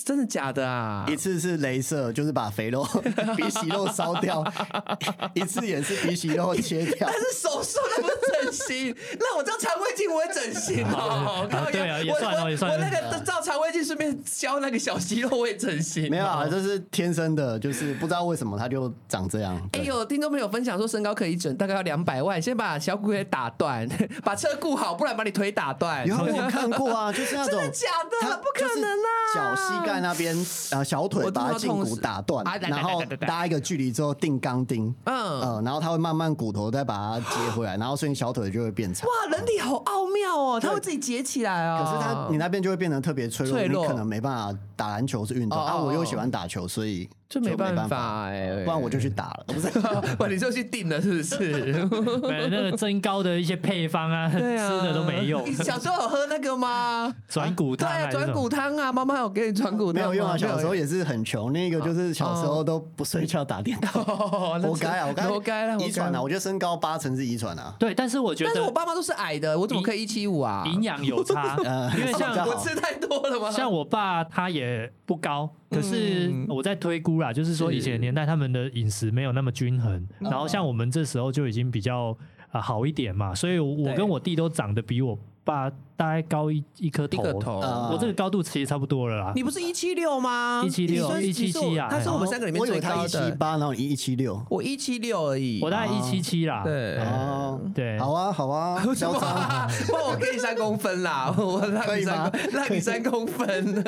[0.05, 1.05] 真的假的啊？
[1.09, 2.87] 一次是镭射，就是把肥肉、
[3.35, 4.41] 鼻息肉烧掉；
[5.35, 7.13] 一次也是鼻息肉切掉但。
[7.13, 11.45] 是手术那不是整形，那我照肠胃镜我也整形哦。
[11.71, 16.09] 对啊也算哦我也算我那个照肠胃镜顺便削那个小息肉我也整形哦。
[16.09, 19.55] 没有啊，这是天生的，就是不知道为什么它就长这样。
[19.73, 23.87] 哎、对有听众朋友分享说身高可以整，大概要两百万，先把小骨给打断，
[24.23, 26.07] 把车顾好，不然把你腿打断。
[26.07, 30.35] 有啊我有看过啊，就是那种真的假的不可能啊就是脚膝盖那边
[30.71, 35.41] 呃小腿把它胫骨打断啊，然后搭一个距离之后钉钢钉，嗯。
[35.41, 39.07] 呃，然后它会慢慢骨头再把它接回来，然后所以你小腿就会变长。
[39.07, 41.83] 哇，人体好奥妙哦，它会自己结起来哦。
[41.83, 47.09] 可是它你那边就会变得特别脆弱，你可能没办法打篮球是运动啊，我又喜欢打球，所以
[47.41, 49.69] 就没办办法哎不然我就去打了，不是？
[50.17, 51.73] 不，你就去定了是不是？
[52.21, 55.53] 对那个增高的一些配方啊，吃对啊，的都没用你。
[55.53, 57.13] 小时候有喝那个吗？
[57.27, 67.73] 转骨对啊，汤还是什么转骨汤啊，妈妈有给你转骨汤吗没有用啊，小时候也是很穷，那个就是小时候都不睡觉打电脑，活该啊，我该活该了，遗传啊，我觉得身高八成是遗传啊。
[67.79, 70.63] 对，但是我觉得但是我得爸妈都是矮的，我怎么可以一七五啊？
[70.67, 73.49] 营养有差， 呃因为像我吃太多了吗？
[73.51, 76.45] 像我爸他也不高，可是嗯。
[76.49, 82.15] 我在推估啦，就是说以前年代他们的饮食没有那么均衡，然后像我们这时候就已经比较
[82.51, 87.59] 啊好一点嘛，所以我跟我弟都长得比我爸大概高一一颗头，一个头。
[87.59, 89.33] 啊我这个高度其实差不多了啦。
[89.35, 93.05] 你不是一七六吗？176你说你是177啊他是我们三个里面最我以为他高的。
[93.05, 94.41] 一七八，然后你一七六。
[94.49, 95.59] 我一七六而已。
[95.61, 96.97] 我大概一七七啦，对。
[96.99, 99.21] 哦，对，好啊，好啊， 嚣张。
[99.21, 99.67] 哇！
[99.87, 103.83] 不然我给你三公分啦，我让可以吗你三公，让你三公分。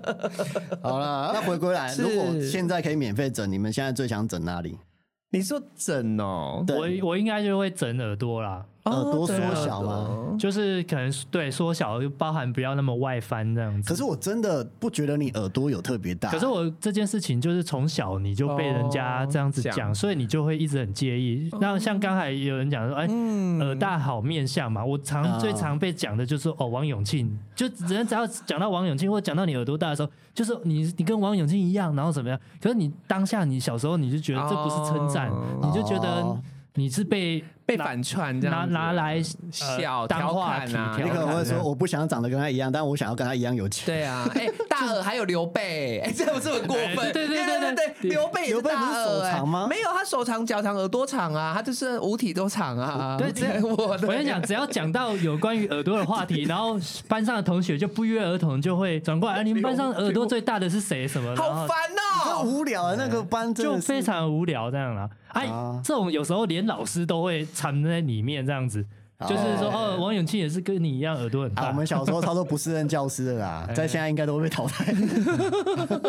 [0.82, 4.78] 好了，那回归来，是如果现在可以免费整，你们现在最想整哪里？
[5.32, 6.64] 你说整哦？
[6.66, 10.36] 对我我应该就会整耳朵啦，耳朵缩小吗？
[10.38, 13.88] 就是可能对缩小，就包含不要那么外翻这样子。
[13.88, 16.30] 可是我真的不觉得你耳朵有特别大。
[16.30, 21.50] 可是我这件事情就是从小你就被人家这样子讲，哦所以你就会一直很介意。
[21.60, 23.60] 那像刚才有人讲说，哎，嗯。
[23.60, 25.38] 耳大好面相嘛，我常啊。
[25.38, 32.40] 最常被讲的就是哦，王永庆，就人只要讲到王永庆或讲到你耳朵大的时候，就是你你跟王永庆一样，然后怎么样？
[32.60, 36.40] 可是你当下你小时候你就觉得这不是称赞哦，你就觉得哦
[36.80, 43.86] 你是被 被反串这拿样子拿来笑呃当调话题侃啊你可能会说，我不想长得跟他一样，但我想要跟他一样有钱。
[43.86, 46.98] 对啊，哎、大耳还有刘备，哎、这不是很过分？
[46.98, 53.16] 哎对对对对对对，刘备也是大刘备不是手耳、哎长吗没有，他手长脚长耳朵长啊，他就是五体都长啊。
[53.16, 61.06] 对只要我的我跟你讲，只要讲到有关于耳朵的话题，然后班上的同学就不约而同就会转过来，啊你们班上耳朵最大的是谁？
[61.06, 61.32] 什么？
[61.34, 61.94] 然后好烦很
[62.30, 65.08] 哦、无聊啊，那个班就非常无聊这样啦。
[65.28, 68.84] 哎啊，这种有时候连老师都会藏在里面这样子，
[69.28, 74.94] 就是说哦，王永庆也是跟你一样耳朵很啊，我大们，小时候 超多不是任教师的啦， 在现在应该都会被淘汰。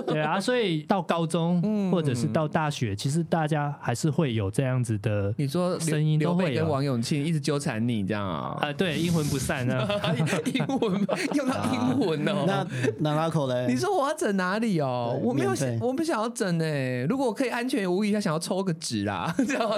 [0.07, 1.91] 对啊， 所以到高中嗯。
[1.91, 9.87] 或者是到大学，其实大家还是会有这样子的你说刘声音刘都会跟王永庆一直纠缠你这样啊、啊，对，阴魂不散啊。
[10.45, 10.91] 英魂
[11.33, 12.67] 用到英魂哦、那
[12.99, 13.67] 那 Marco 嘞？
[13.67, 15.19] 你说我要整哪里哦？
[15.21, 19.69] 我没有想，我不想要整哎、如果我可以安全无虞，他想要抽个纸啦，这样。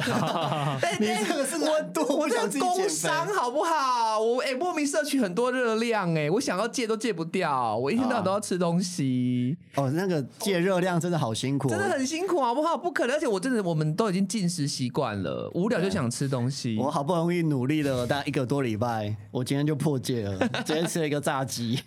[0.82, 4.20] 但你这个是难度我不想自己这工减肥伤伤好不好？
[4.20, 12.78] 我哎、莫名摄取很多热量哎、我想要戒都戒不掉，我一天到晚都要吃东西，哦，那个戒热量真的好辛苦哦，真的很辛苦好不好？
[12.78, 16.78] 不可能，而且我真的我们都已经进食习惯了，无聊就想吃东西。
[16.80, 21.80] 我好不容易努力了大概一个多礼拜，我今天就破戒了，直接吃了一个炸鸡，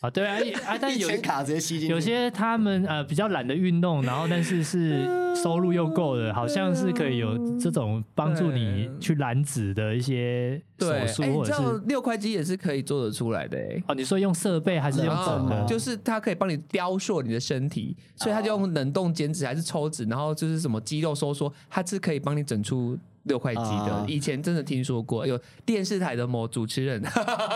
[0.00, 1.88] 啊，对啊， 一啊，但是有千卡直接吸进。
[1.88, 5.04] 有些他们呃比较懒得运动，然后但是是
[5.42, 15.64] 收入又够的，好像是可以有这种帮助你去燃脂的一些手对，术或者是六块肌也是可以做得出来的哎、哦，你说用设备还是用整的？
[15.66, 23.94] 就是它可以帮你雕塑你的身体，所以它就用冷冻减脂还是抽脂，然后就是什么肌肉收缩，它是可以帮你整出六块肌的。
[23.94, 27.02] 啊以前真的听说过，有电视台的某主持人，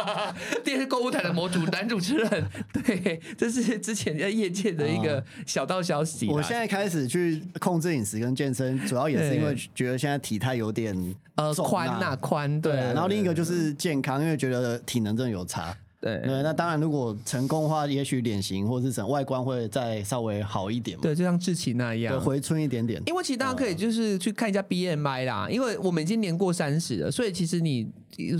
[0.62, 6.33] 电视购物台的某主男主持人，对，这是之前在业界的一个小道消息啦。
[6.33, 10.95] 我现在开始去控制饮食跟健身，主要也是因为觉得现在体态有点
[11.37, 15.77] 呃重宽呐宽，对然后另一个就是健康，因为觉得体能真的有差。
[16.05, 22.21] 对对，那当然如果成功的话，也许脸型或者是整外观会再稍微好一点嘛，对，就像志奇那对，样。
[22.21, 23.03] 回春一点点。
[23.07, 27.91] 因为其实大家可以就是去看一下 BMI 啦，因为我们已经年过三十了，所以其实你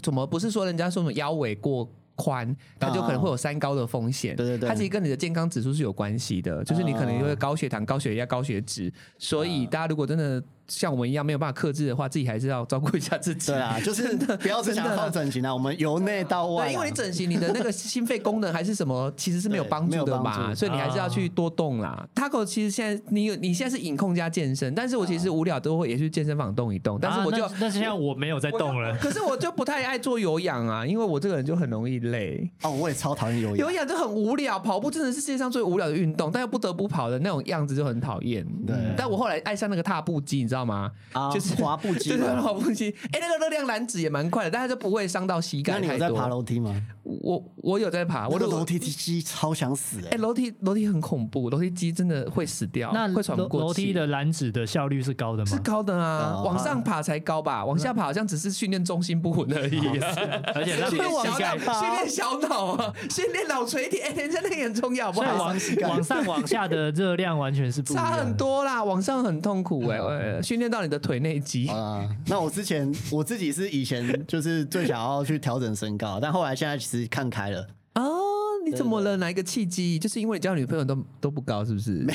[0.03, 4.37] 怎么不是说人家说什么腰围过宽，它就可能会有三高的风险。
[4.37, 13.53] 对对对它其实跟你的健康指数是有关系的，就是你可能会高血糖、高血压、高血脂，所以大家如果真的像我们一样没有办法克制的话，自己还是要照顾一下自己。
[13.53, 16.67] 对啊， 就是不要只想真的靠整形啊，我们由内到外啊。
[16.67, 22.07] 对，因为你整形，你的那个心肺功能还是什么，其实是没有帮助的嘛，所以你还是要去多动啦。
[22.15, 28.97] Taco 其实现在你有你现在是隐控加健身，但是我其实无聊都会也去健身房动一动，但是我就啊、那那现在我没有在动了。
[28.99, 32.51] 可是我就不太爱做有氧啊，因为我这个人就很容易累。
[32.63, 33.71] 哦，我也超讨厌有氧有。
[33.75, 38.47] 氧就很无聊，跑步真的是世界上最无聊的运动，但又不得不跑的那种样子就很讨厌。
[38.65, 40.93] 对嗯但我后来爱上那个踏步机，你知道吗？
[41.15, 42.95] 啊就是滑步机 就是滑步机。
[43.13, 45.87] 哎、那个热量燃脂也蛮快的，但是就不会伤到膝那盖太多。
[45.87, 46.83] 你有在爬楼梯吗？
[47.03, 50.17] 我我有在爬，我的楼梯机超想死哎、哎。
[50.19, 53.63] 楼梯楼梯很恐怖，楼梯机真的会死掉，那会喘不过气。
[53.63, 55.47] 楼楼梯的燃脂的效率是高的吗？
[55.47, 60.15] 是高的啊，哦往上爬才高吧，往下爬好像只是训练重心不稳而已、啊。
[60.55, 65.35] 而且让训练小脑，训练小脑啊，训练脑垂体，哎、人家那个很重要，不好？
[65.37, 68.13] 往膝盖往上往下的热量完全是不差。
[68.13, 71.67] 很多啦，往上很痛苦哎、呃训练到你的腿内肌。
[71.69, 78.21] 啊、那我之前 我自己是以前就是最想要去调整身高，但后来现在其实看开了，哦，
[78.65, 79.17] 你怎么了？
[79.17, 79.99] 哪一个契机？
[79.99, 81.93] 就是因为你交女朋友都都不高，是不是？
[81.93, 82.15] 没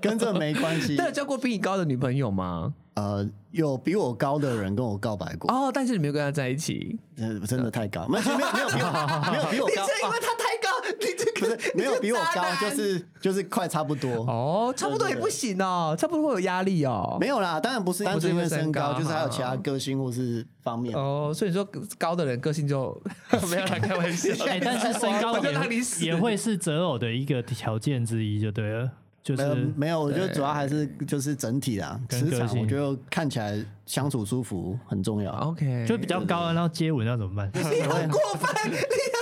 [0.00, 1.06] 跟这没关系那。
[1.06, 2.74] 有交过比你高的女朋友吗？
[2.94, 6.98] 呃，有比我高的人跟我告白过，哦，但是你没有跟他在一起。
[7.18, 10.55] 呃，真的太高，没有没有没有比我没有比我高， 因为他太
[11.38, 14.10] 不是没有比我高，就是就是快差不多。
[14.24, 17.16] 哦，差不多也不行哦，差不多会有压力哦。
[17.20, 20.94] 没有啦，当然不是单纯因为身高，不是因为身高就是还有其他个性或是方面。
[20.96, 21.66] 哦，所以说
[21.98, 23.00] 高的人个性就
[23.50, 24.32] 没有啦，开玩笑。
[24.46, 28.90] 哎、但是身高也让你死也会是择偶的一个条件之一，就对了，
[29.22, 35.32] 就是没有，我觉得主要还是就是整体啦，磁场，我觉得看起来相处舒服很重要。
[35.32, 37.50] OK，就比较高啊，然后接吻要怎么办？
[37.54, 38.76] 你很过分，你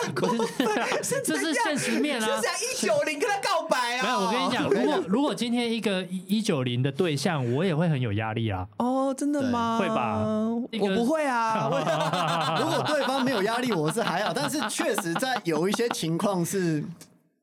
[0.05, 0.68] 很过分，
[1.02, 4.02] 是这是现实面啊是在一九零跟他告白啊？
[4.02, 8.66] 没有，我跟你讲，如果如果今天一个一九零的对象，我也会很有压力啊。
[8.78, 9.78] 哦，真的吗？
[9.78, 10.24] 对会吧
[10.80, 16.84] 我不会啊， 如果对方没有压力，我是还好，但是确实在有一些情况是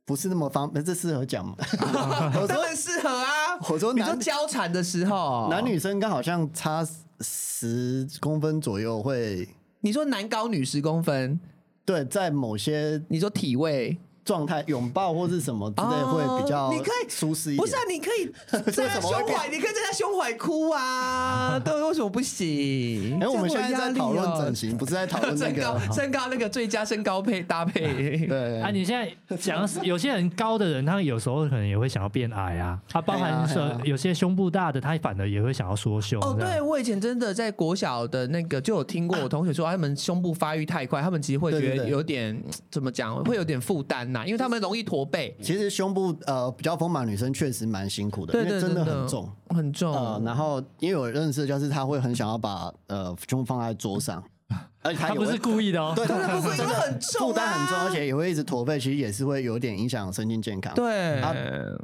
[0.05, 1.55] 不是那么方，这适合讲吗？
[2.33, 3.57] 我说当然适合啊。
[3.69, 6.85] 我说你说交缠的时候，男女生刚好像差
[7.21, 9.47] 十公分左右会，
[9.81, 11.39] 你说男高女十公分，
[11.85, 13.97] 对，在某些你说体位。
[14.23, 17.57] 状态拥抱或是什么之类会比较哦你可以舒适一点。
[17.57, 18.31] 不是啊，你可以
[18.71, 23.19] 在他胸怀，你可以在他胸怀哭啊， 对，为什么不行？
[23.19, 25.93] 哎，我们这现在在讨论整形，不是在讨论那 身高个。
[25.93, 28.25] 身高那个最佳身高配搭配。
[28.27, 32.79] 对啊，你现在讲有些人高的人，他有时候可能也会想要变矮啊。
[32.87, 36.21] 他包含说有些胸部大的，他反而也会想要缩胸。
[36.21, 45.35] 哦，对，我以前真的在国小的那个就有听过我同学说，他们胸部发育太快，他们其实会觉得有点怎么讲，会有点负担呐，因为他们容易驼背。
[45.41, 49.93] 其实胸部呃比较丰满，女生确实蛮辛苦的，对对，因为真的的很重。，很重。
[49.93, 54.23] 呃，然后因为我认识的就是他会很想要把呃胸放在桌上，
[54.83, 55.93] 而且他也会他不是故意的哦。
[55.95, 60.73] 对，真的不是真的很重啊负担很重，而且也会一直驼背，其实也是会有点影响身心健康。
[60.75, 61.33] 对，啊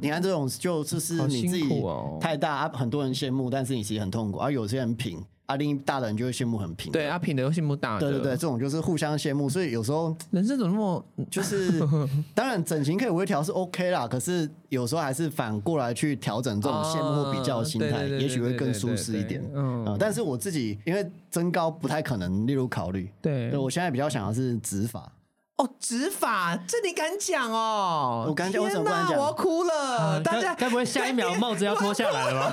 [0.00, 6.92] 你看这种就就是好辛你自己苦哦太大，啊很多人羡慕，但是你其实很痛苦，而有些人平，啊，另一大的人就会羡慕很平。
[6.92, 11.80] 对，阿平的又羡慕大的，对对对，这种就是互相羡慕，所以有时候 人生怎么那么就是，
[12.34, 25.10] 当然整形可以微调是 OK 啦，可是有时候还是反过来去调整这种羡慕或比较的心态，也许会更舒适一点嗯呃但是我自己因为增高不太可能列入考虑，对对我现在比较想的是植发。
[25.58, 28.26] 哦，执法，这你敢讲哦？
[28.28, 30.20] 我敢讲我怎么不敢讲我要哭了！
[30.22, 32.52] 大家该该不会下一秒 帽子要脱下来了吧？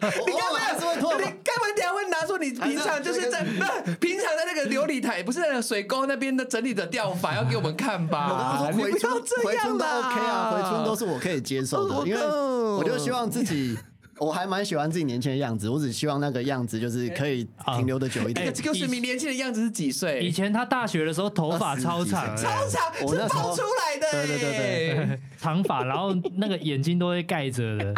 [0.26, 3.66] 你该不还是会脱你该不会等下会拿出你平常就是在那
[4.00, 8.56] 平常在那个琉璃台，不是那个水沟那边的整理的钓法，要给我们看吧？
[8.58, 13.78] 说回你不要春，这样回春都啦 OK 啊，回春都是我可以接受哦的，因为哦我就希望自己，
[14.18, 17.46] 我还蛮喜欢自己年轻的样子，我只希望那个样子就是可以
[17.76, 18.62] 停留的久一点那个。
[18.62, 20.30] Q 十名年轻的样子是几岁以？
[20.30, 27.94] 前他大学的时候头发超长，超长，是我那时候爆出来的，对对对，长发，然后那个眼睛都会盖着的。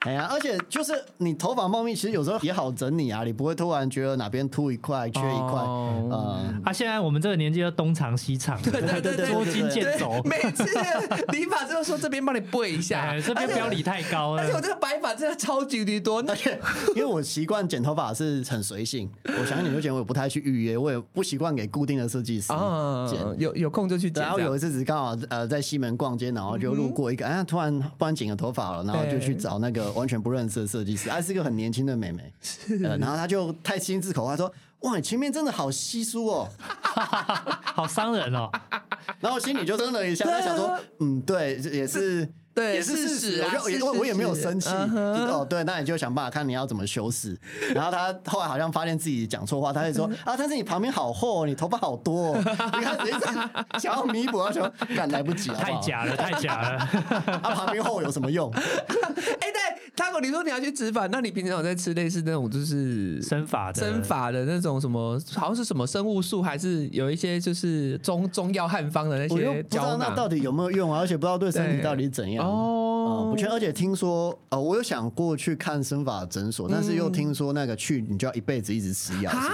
[0.00, 10.22] 哎呀，而且就是你头发茂密，其实有时候也好整理啊，你不会突然觉得哪边秃一块、缺一块，哦呃，啊，现在我们这个年纪要东长西长，对对对对捉襟见肘。
[10.24, 10.64] 每次
[11.32, 14.42] 理发之后说这边帮你背一下哎，，这边不要理太高了。
[14.42, 16.58] 而且我这个白发真的超级的多，那而且
[16.94, 24.22] 因为我习惯剪头发是很随性，我想剪就剪，我也不太去预约，我也不习惯给固定的设计师啊剪。，有有空就去剪。
[24.22, 32.32] 然后有一次只是刚好呃在西门逛街，然后就路过一个，哎、突然不然剪个头发了，然后就去找那个完全不认识的设计师，她、是一个很年轻的妹妹，
[32.84, 36.48] 呃，然后她就太心直口快说，哇，你前面真的好稀疏哦，
[37.74, 38.50] 好伤人哦！
[39.20, 42.28] 然后我心里就愣了一下，她想说，嗯，对，这也是。
[42.58, 47.36] 对也是事事实，我就是我我也没有生气，哦，对，那你就想办法看你要怎么修饰。
[47.74, 53.20] 然后他后来好像发现自己讲错话，他就说啊，但是你旁边好厚哦，你头发好多哦，你看一直
[53.80, 56.88] 想要弥补，他说干来不及了，太假了，太假了。
[57.42, 58.50] 他，旁边厚有什么用？
[58.54, 70.08] 哎，对，Taco，你说你要去植发，那你平常有在吃类似那种就是生发的，生发的那种什么，好像是什么生物素，还是有一些就是中中药汉方的那些不知道胶囊？
[70.08, 72.47] 那到底有没有用啊，而且不知道对身体到底怎样。
[72.48, 73.24] 哦。
[73.26, 79.50] 嗯，不确定，而且听说，呃，我有想过去看生法诊所，但是又听说那个去你就要一辈子一直吃药，是不是？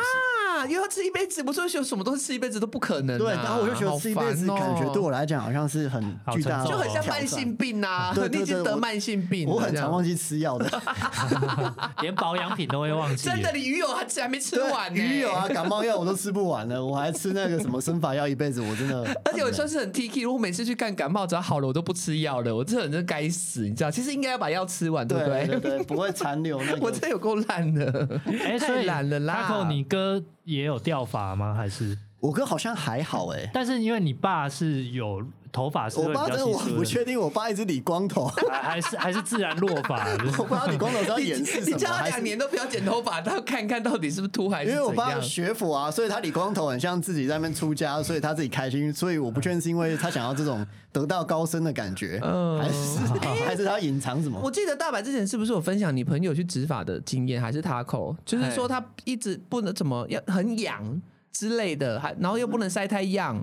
[0.65, 3.19] 啊，又要吃一辈子，不是说什么东西吃一辈子都不可能、啊。
[3.19, 6.03] 对，然后我就觉得吃一辈子，感觉对我来讲好像是很
[6.33, 7.55] 巨大就很像慢性。
[7.57, 10.69] 病呐、对对你已得慢性病了，我很常忘记吃药的，
[12.03, 13.25] 连保养品都会忘记。
[13.25, 19.03] 真的，你鱼油还吃还没吃完呢、鱼油啊、感冒药我都吃不完了，我还吃那个什么生发药，一辈子我真的。
[19.25, 23.91] 而且我算是很 T K，如果每次去干感冒，只要好了我都不吃药了，我这人真该死，你知道？
[23.91, 25.47] 其实应该要把药吃完，对不对？
[25.47, 26.99] 对对对，不会残留那我个。
[26.99, 29.49] 这有够烂的，哎，所太以懒了啦。
[29.49, 31.55] Taco，你哥也有掉发吗？
[31.55, 31.97] 还是？
[32.21, 35.23] 我哥好像还好哎，但是因为你爸是有
[35.55, 40.05] 头发是我爸真的我不确定，我爸一直理光头，还还是还是自然落发。
[40.37, 45.21] 我不知道理光头是要掩饰什么，你叫他两年都不要剪头发，他要看看到底是不是秃还是因为我爸。
[45.21, 48.93] 学佛啊，所以他理光头很像自己在那边出家，所以他自己开心。
[48.93, 52.99] 所以我不确定是因为他想要这种得道高僧的感觉，嗯还是
[53.47, 54.41] 还是他隐藏什么？
[54.43, 58.17] 我记得大白之前是不是有分享你朋友去植发的经验，还是他口？
[58.25, 61.01] 就是说他一直不能怎么要很痒
[61.31, 63.41] 之类的，还然后又不能晒太阳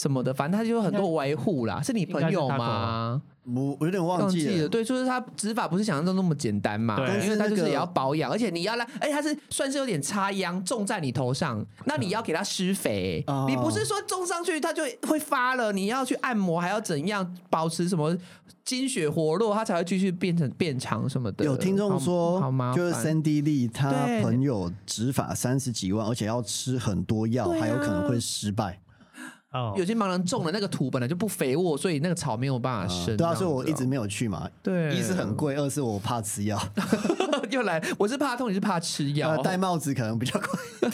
[0.00, 1.82] 什么的，反正他就有很多维护啦。
[1.82, 3.20] 是你朋友吗？
[3.44, 4.68] 我我有点忘忘记了，记了。
[4.68, 18.16] 对，就是他执法不是想象中那么简单嘛，对因为他就但是也要保养，而且你要来，而且他是算是有点插秧种在你头上，那你要给他施肥，哦你不是说种上去它就会发了，你要去按摩，还要怎样保持什么
[18.64, 21.44] 精血活络，它才会继续变成变长什么的。
[21.44, 23.90] 有听众好说好麻，烦就是 Sandy Lee 他
[24.22, 28.78] 朋友执法三十几万，而且要吃很多药，还有可能会失败。
[29.52, 33.16] 哦有些盲人种的那个土本来就不肥沃，所以那个草没有办法生。
[33.16, 34.48] 对啊，所以我一直没有去嘛。
[34.62, 39.38] 对一是很贵，二是我怕吃药，哦 又来，我是怕痛，你是怕吃药呃，。
[39.38, 40.48] 戴帽子可能比较贵。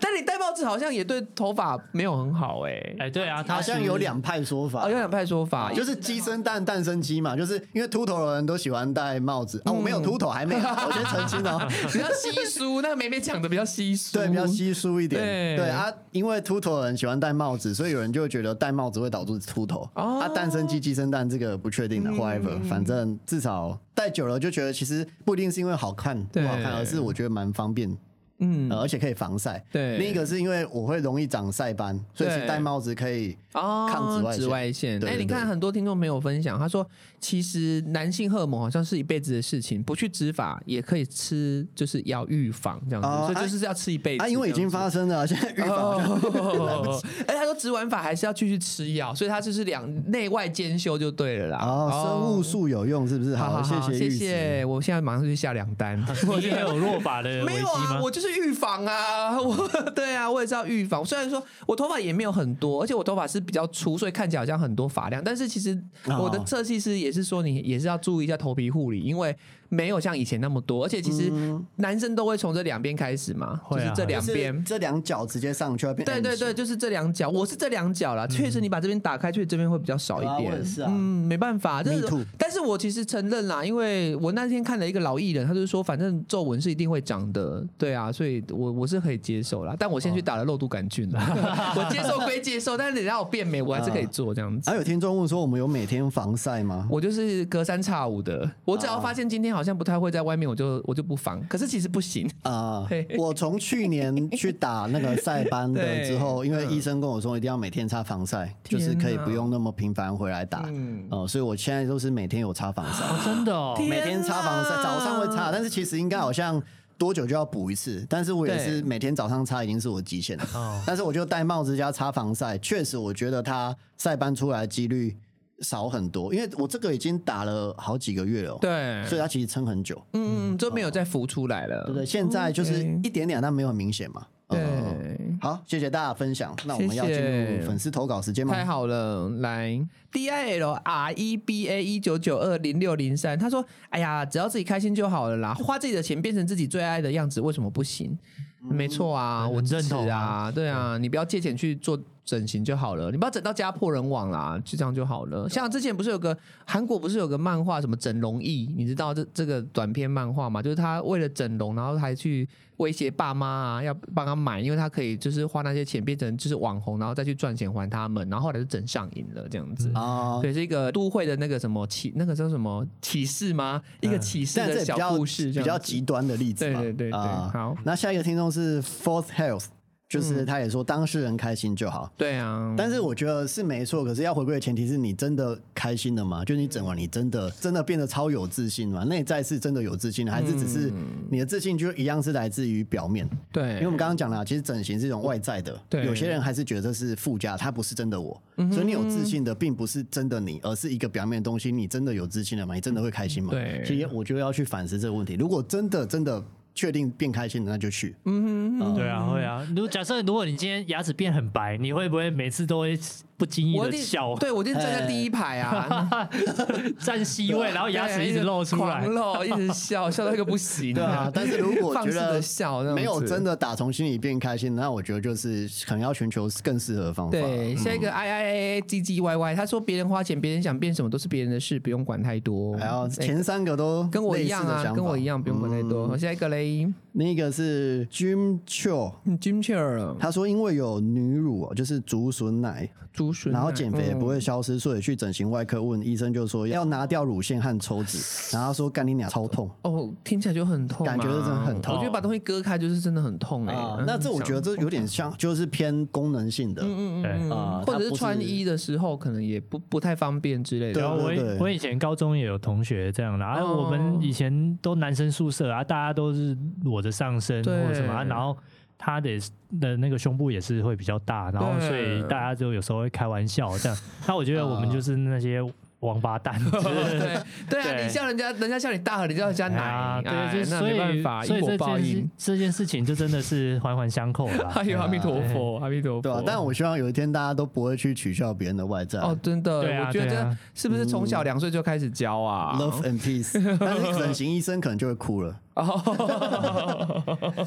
[0.00, 9.72] 但你戴帽子好像也对头发没有很好哎、哎，对啊，他好像有两派说法哦，有，两派说法，就是鸡生蛋，蛋生鸡嘛，就是因为秃头的人都喜欢戴帽子啊。
[9.72, 11.60] 我没有秃头，还没有， 我先澄清哦。
[11.92, 15.20] 比较稀疏，那个梅梅讲的比较稀疏，对，比较稀疏一点。
[15.20, 19.88] 对对啊，因为秃头的人喜欢戴帽子，所以有人就会觉得戴帽子会导致秃头。
[19.94, 22.10] 哦啊，蛋生鸡，鸡生蛋，这个不确定的。
[22.10, 27.96] However，反正至少戴久了就觉得其实不一定是因为好看不对好看，而是我觉得蛮方便。
[28.38, 29.62] 嗯呃而且可以防晒。
[29.72, 35.04] 对另一个是因为我会容易长晒斑，所以是戴帽子可以哦，抗紫外线紫外线。
[35.06, 36.86] 哎、你看很多听众朋友分享，他说
[37.20, 44.24] 其实男性荷尔蒙好像是一辈子的事情，不去植发也可以吃，就是要预防这样子，哦所以就是要吃一辈子。
[44.24, 45.98] 啊，因为已经发生了，现在预防
[47.26, 51.58] 哎，他说植完发还是要继续吃药，所以他就是两内外兼修就对了啦。
[51.58, 53.34] 哦，生物素有用是不是？
[53.34, 55.98] 好好好，谢谢玉子谢，我现在马上去下两单。
[56.38, 58.00] 你也有落发的危机 没有啊，吗？
[58.02, 61.04] 我就是预防啊， 我对啊，我也是要预防。
[61.04, 69.36] 虽然说我头发也没有很多，而且我头发是比较粗，所以看起来好像很多发量，但是其实我的哦设计师也是说，你也是要注意一下头皮护理，因为
[69.68, 71.30] 没有像以前那么多，而且其实
[71.76, 74.64] 男生都会从这两边开始嘛，就是这两就是边。
[74.64, 76.04] 这两脚直接上去要变。
[76.04, 78.26] 对对对，就是这两脚，我是这两脚啦。
[78.26, 80.52] 确实，你把这边打开，确实这边会比较少一啊点。
[80.86, 89.74] 嗯，没办法，但是但是我其实承认啦，因为我那天看了一个老艺人，他就说，反正皱纹是一定会长的，对啊，所以我我是可以接受啦。
[89.78, 91.20] 但我先去打了肉毒杆菌了，
[91.76, 94.70] 我接受归接受，但是你让我变美，我还是可以做这样子。
[94.70, 96.86] 还有听众问说，我们有每天防晒吗？
[96.90, 101.40] 我就是隔三差五的，我只要发现今天好像不太会在外面，我就我就不防。
[101.48, 110.64] 可是其实不行， 啊、嘿我从去年去打那个晒斑的 之后，因为医生跟我说一定要每天擦防晒，就是可以不用那么频繁回来打。
[110.68, 116.62] 嗯哦、所以我现在都是每天有擦防晒，哦，真的哦， 每天擦防晒，早上会擦，但是其实应该好像。
[116.98, 118.04] 多久就要补一次？
[118.10, 120.44] 但是我也是每天早上擦，已经是我极限了。
[120.52, 125.16] 哦但是我就戴帽子加擦防晒，确实我觉得它晒斑出来的几率
[125.60, 130.00] 少很多，因为我这个已经打了好几个月了哦，对，所以它其实撑很久。
[130.12, 131.90] 嗯，嗯，就没有再浮出来了。
[131.92, 132.06] 对？
[132.06, 134.26] 现在就是一点点，但没有很明显嘛。
[134.48, 136.56] 对嗯好，谢谢大家分享。
[136.64, 138.54] 那我们要进入粉丝投稿时间吗？
[138.54, 139.78] 太好了，来
[140.10, 148.18] D I L R E B A 一九九二零六零三，他说：“哎呀，只要自己开心就好了啦，花自己的钱变成自己最爱的样子，为什么不行？”
[148.60, 155.48] 没错啊，很我支持认同啊，啊对啊，你不要借钱去做整形就好了，你不要整到家破人亡啦，就这样就好了。
[155.48, 156.36] 像之前不是有个
[156.66, 160.62] 韩国不是有个漫画什么整容艺，你知道这这个短篇漫画吗？
[160.62, 162.46] 就是他为了整容，然后还去
[162.76, 169.90] 威胁爸妈啊，要帮他买，因为他可以就是花那些钱变成就是网红，然后再去赚钱还他们，然后后来就整上瘾了这样子。
[169.94, 173.80] 哦，对，是一个都会的那个什么启，那个叫什么启示吗？
[174.00, 176.66] 一个启示的小故事，比较极端的例子。
[176.66, 179.64] 对对对对啊好那下一个听众是 Fourth Health，
[180.08, 182.10] 就是他也说当事人开心就好。
[182.16, 186.42] 对啊，但是我觉得是没错，可是要回归的前提是你真的开心了吗？
[186.44, 189.04] 就是你整完，你真的真的变得超有自信吗？
[189.04, 190.90] 内在是真的有自信的，还是只是
[191.30, 193.28] 你的自信就一样是来自于表面？
[193.52, 198.40] 对，因为我们刚刚讲了，其实整形是一种外在的，对有些人还是觉得这是附加，他不是真的我，
[198.72, 201.70] 所以你有自信的并不是真的你，而是一个表面的东西。
[201.70, 202.74] 你真的有自信了吗？
[202.74, 203.50] 你真的会开心吗？
[203.50, 205.34] 对其实我觉得要去反思这个问题。
[205.34, 206.42] 如果真的真的
[206.78, 208.14] 确定变开心的，那就去。
[208.24, 209.66] 嗯对啊，会啊。
[209.70, 212.96] 如果假设如果你今天牙齿变很白，你会不会每次都会
[213.38, 216.28] 不经意的笑，对我一定站在第一排啊，
[216.98, 219.06] 站 C 位，然后牙齿一直露出来。
[219.06, 220.92] 露，一直笑，笑到一个不行。
[220.92, 227.30] 对啊， 但是如果觉得笑，没有真的打从心里变开心，那我觉得就是可能要寻求更适合的方法。
[227.30, 232.76] 对，下一个 I I A A G G Y Y，他说别人花钱，别人想变什么都是别人的事，不用管太多。
[232.76, 236.18] 还要哎前三个都跟我一样啊，跟我一样，不用管太多。
[236.18, 248.18] 下一个嘞那个是 Jim Cho，嗯，Jim Chair 他说因为有女乳哦，就是竹笋奶，竹笋，然后减肥也不嗯会消失，所以去整形外科问医生，就说要拿掉乳腺和抽脂，
[248.52, 249.70] 然后他说干你俩超痛。
[249.82, 261.08] 哦，听起来就很痛啊，感觉是真的很痛我觉得把东西割开就是真的很痛哎、那这我觉得这有点像，就是偏功能性的，嗯嗯嗯啊嗯，或者是穿衣的时候可能也不不太方便之类对的。
[261.08, 268.56] 然后我以我以前高中也有同学这样的，啊，哦我们以前都男生宿舍啊，大家都是裸着上身或对者什么，啊然后
[268.98, 269.38] 他的
[269.80, 273.96] 的那个胸部也是会比较大，然后所以大家就有时候会开玩笑这样。
[274.26, 275.62] 那我觉得我们就是那些
[276.00, 277.40] 王八蛋， 对
[277.70, 282.28] 对啊，你笑人家，人家笑你大河，你就要加奶，啊，对，就所以没办法，因果所以这件报应事。
[282.38, 284.72] 这件事情就真的是环环相扣啦。
[284.78, 286.22] 哎呦，阿弥陀佛，阿弥陀佛。
[286.22, 289.18] 对啊、但我希望有一天大家都不会去取笑别人的外在。
[289.18, 295.56] 哦，真的，对啊我觉得是不是从小两岁就开始教啊 Love and peace，但是整形医生可能就会哭了。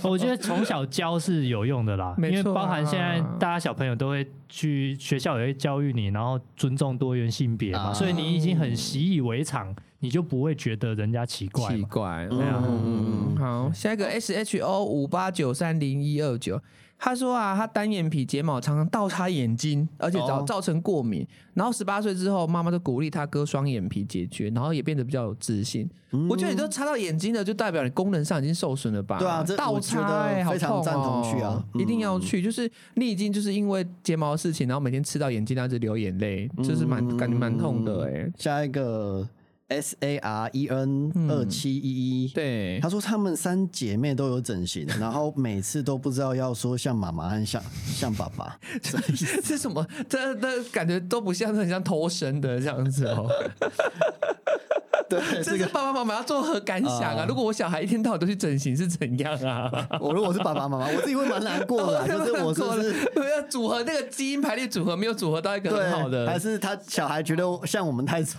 [0.03, 2.55] 我觉得从小教是有用的啦，因为没错啊。
[2.55, 7.93] 包含现在大家小朋友都会去学校也会教育你，然后尊重多元性别嘛，啊。
[7.93, 11.87] 所以你已经很习以为常，你就不会觉得人家奇怪奇嘛。
[11.89, 16.61] 怪，对啊，嗯，好，下一个 S H O 五八九三零一二九，
[17.03, 21.27] 他说啊，他单眼皮睫毛常常倒插眼睛，而且造哦造成过敏。
[21.55, 25.89] 然后十八岁之后，妈妈就鼓励他割双眼皮解决，然后也变得比较有自信。
[26.29, 29.17] 我觉得你都插到眼睛了，就代表你功能上已经受损了吧？
[29.17, 32.39] 对啊这倒插哎，好非常痛赞同去啊哦一定要去。
[32.39, 38.31] 就是你已经就是因为睫毛的事情，然后每天吃到眼睛，然后就流眼泪，就是蛮感觉蛮痛的哎。
[38.37, 39.27] 下一个
[39.71, 48.59] S A R E N 二七一一，对他，说她们三姐妹都有整形， 然后每次都不知道要说像妈妈和像像爸爸，
[49.43, 49.87] 这什么？
[50.09, 53.29] 这这感觉都不像，很像偷生的这样子哦。
[55.09, 57.25] 对，这是这个爸爸妈妈要作何感想啊？
[57.27, 59.71] 如果我小孩一天到晚都去整形是怎样啊？
[59.99, 66.37] 我如果是爸爸妈妈，我自己会蛮难过的啊， 就是我是要组合那个基因排列组合没有组合到一个很好的，还。
[66.41, 68.37] 是他小孩觉得像我们太丑，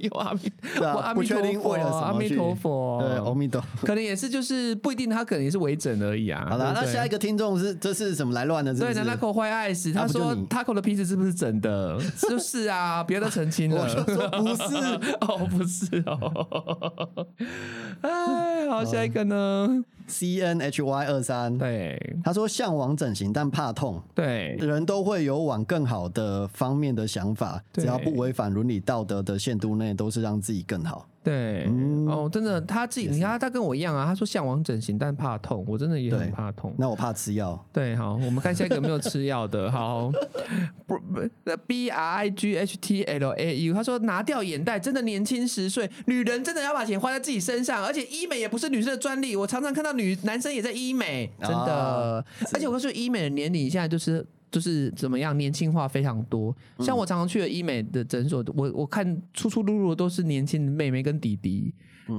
[0.00, 3.86] 有阿弥，对啊，我阿弥陀不确定佛为了什么去阿弥陀佛，对，阿弥陀佛。
[3.86, 6.46] 可能也是就是不一定，他可能也是微整而已啊。
[6.50, 7.14] 好了，那下一个。
[7.14, 8.74] 个听众是这是什么来乱的？
[8.74, 11.96] 对，是南大口坏爱死，他说 Taco 的鼻子是不是整的？
[12.28, 13.82] 就是啊，不要再澄清了。
[13.82, 14.74] 我说不是
[15.20, 17.26] 哦，不是哦。
[18.02, 19.84] 哎，好，下一个呢？
[20.06, 22.16] C N H Y 二三，对。
[22.22, 24.56] 他说向往整形但怕痛，对。
[24.60, 31.08] 人都会有往更好的方面的想法，只要不违反伦理道德的限度内，都是让自己更好。
[31.22, 32.06] 对，嗯。
[32.06, 36.74] 哦，真的，他自己，你看他跟我一样啊，他说向往整形，但怕痛，我真的也很怕痛。
[36.76, 39.72] 那我怕吃药，对，好，我们看下一个有没有吃药的。
[39.72, 40.12] 好，
[40.86, 51.72] 不不，B R I G H T L A U，他说拿掉眼袋真的年轻十岁，女人真的要把钱花在自己身上，而且医美也不是女生的专利，我常常看到女男生也在医美，真的。
[51.72, 54.26] 啊而且我说医美的年龄现在就是。
[54.54, 56.54] 就是怎么样，年轻化非常多。
[56.78, 61.74] 像我常常去的医美的诊所，我我看出出入入的都是年轻的妹妹跟弟弟。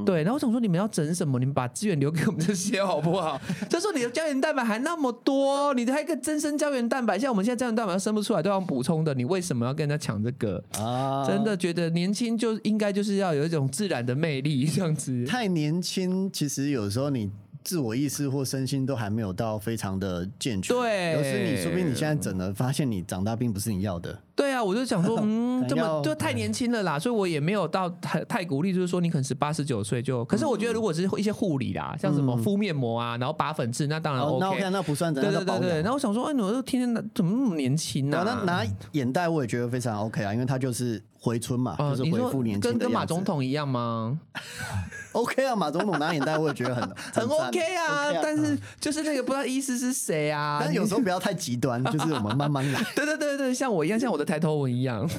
[0.05, 1.39] 对，然后我想说，你们要整什么？
[1.39, 3.39] 你们把资源留给我们这些好不好？
[3.69, 10.61] 这时候你的胶原蛋白还那么多，你的还有一个增生胶原蛋白，像我们现在胶原蛋白都生不出来，都要补充的，你为什么要跟人家抢这个？
[10.77, 15.23] 啊，真的觉得年轻就应该就是要有一种自然的魅力，这样子。
[15.25, 17.31] 太年轻，其实有时候你
[17.65, 20.73] 自我意识或身心都还没有到非常的健全。
[20.73, 24.17] 对有时你说不定你现在整了，发现你长大并不是你要的。
[24.35, 30.23] 对啊，我就想说， 嗯，这么就太年轻了啦，所以我也没有到太太鼓励，就是说你可能十八十九岁就。
[30.25, 34.69] 可是我觉得如果是一些护理啦，像什么敷面膜啊，然后拔粉刺，那当然哦，那 OK。
[34.69, 44.19] 那不算整，对那叫保养对对对，然后我想说，哎，我都天天怎么那么年轻呢、那拿眼袋我也觉得非常 OK 啊，因为它就是回春嘛，哦，就是你说恢复年轻跟跟马总统一样吗？
[45.13, 50.57] OK 啊，马总统拿眼袋我也觉得很 很 OK 啊但是就是那个不知道医师是谁啊。
[50.59, 52.83] 但是有时候不要太极端， 就是我们慢慢来。
[52.95, 55.09] 对对对对，像我一样，像我的抬头纹一样。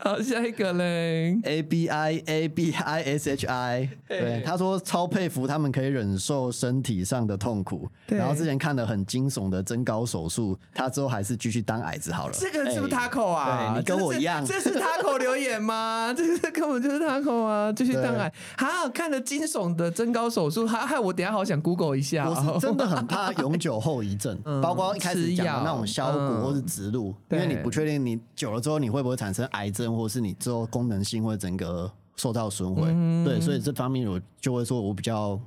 [0.00, 1.38] 好，下一个嘞。
[1.44, 7.88] A B I A B I S H I，对，他说超佩服他们可以忍受身体上的痛苦。
[8.06, 12.34] 对然后之前看了很惊悚的增高手术，他之后还是继续当矮子好了。
[12.34, 13.72] 这个是不是哎 Taco 啊？
[13.74, 16.12] 对你跟我一样这是 Taco 留言吗？
[16.16, 17.72] 这个根本就是 Taco 啊！
[17.72, 22.34] 继续对当然，好看了惊悚的增高手术，还害我等下好想 Google 一下哦。
[22.54, 32.82] 我是 真的很怕永久后遗症，包括一开始讲的那种削嗯骨或是植入，因对为你不确定你久了之后你会不会产生癌症，或是你之后功能性会整个受到损毁。
[32.88, 35.38] 嗯对，所以这方面我就会说我比较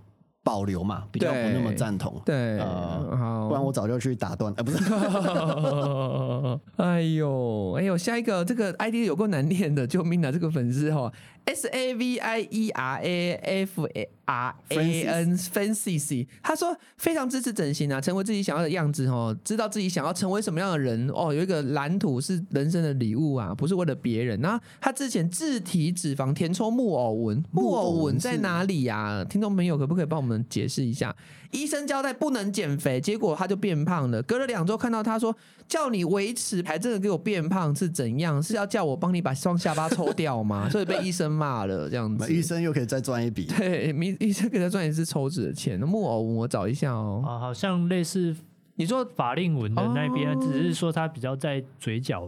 [0.47, 2.21] 保留嘛，比较不那么赞同。
[2.23, 4.77] 对，呃好，不然我早就去打断，呃，不是，
[6.81, 10.31] 哎呦，哎呦，下一个这个 ID 有够难念的，救命啊！
[10.31, 11.11] 这个粉丝哈
[11.43, 24.39] ，S A V I E R A F A R A N Fancy，他说非常支持整形啊，成为自己想要的样子哦，知道自己想要成为什么样的人哦，有一个蓝图是人生的礼物啊，不是为了别人。
[24.39, 31.15] 那他之前自体脂肪填充木偶纹，木偶纹在哪里呀、听众朋友可不可以帮我们解释一下？
[31.51, 34.21] 医生交代不能减肥，结果他就变胖了。
[34.23, 35.33] 隔了两周看到他说
[35.67, 38.41] 叫你维持，还真的给我变胖是怎样？
[38.43, 40.67] 是要叫我帮你把双下巴抽掉吗？
[40.71, 42.33] 所以被医生骂了这样子。
[42.33, 43.45] 医生又可以再赚一笔。
[43.45, 45.79] 对，医医生给他赚一次抽脂的钱。
[45.79, 47.23] 那木偶我找一下哦。
[47.25, 48.35] 啊，好像类似
[48.75, 52.27] 你说法令纹的那边，哦只是说他比较在嘴角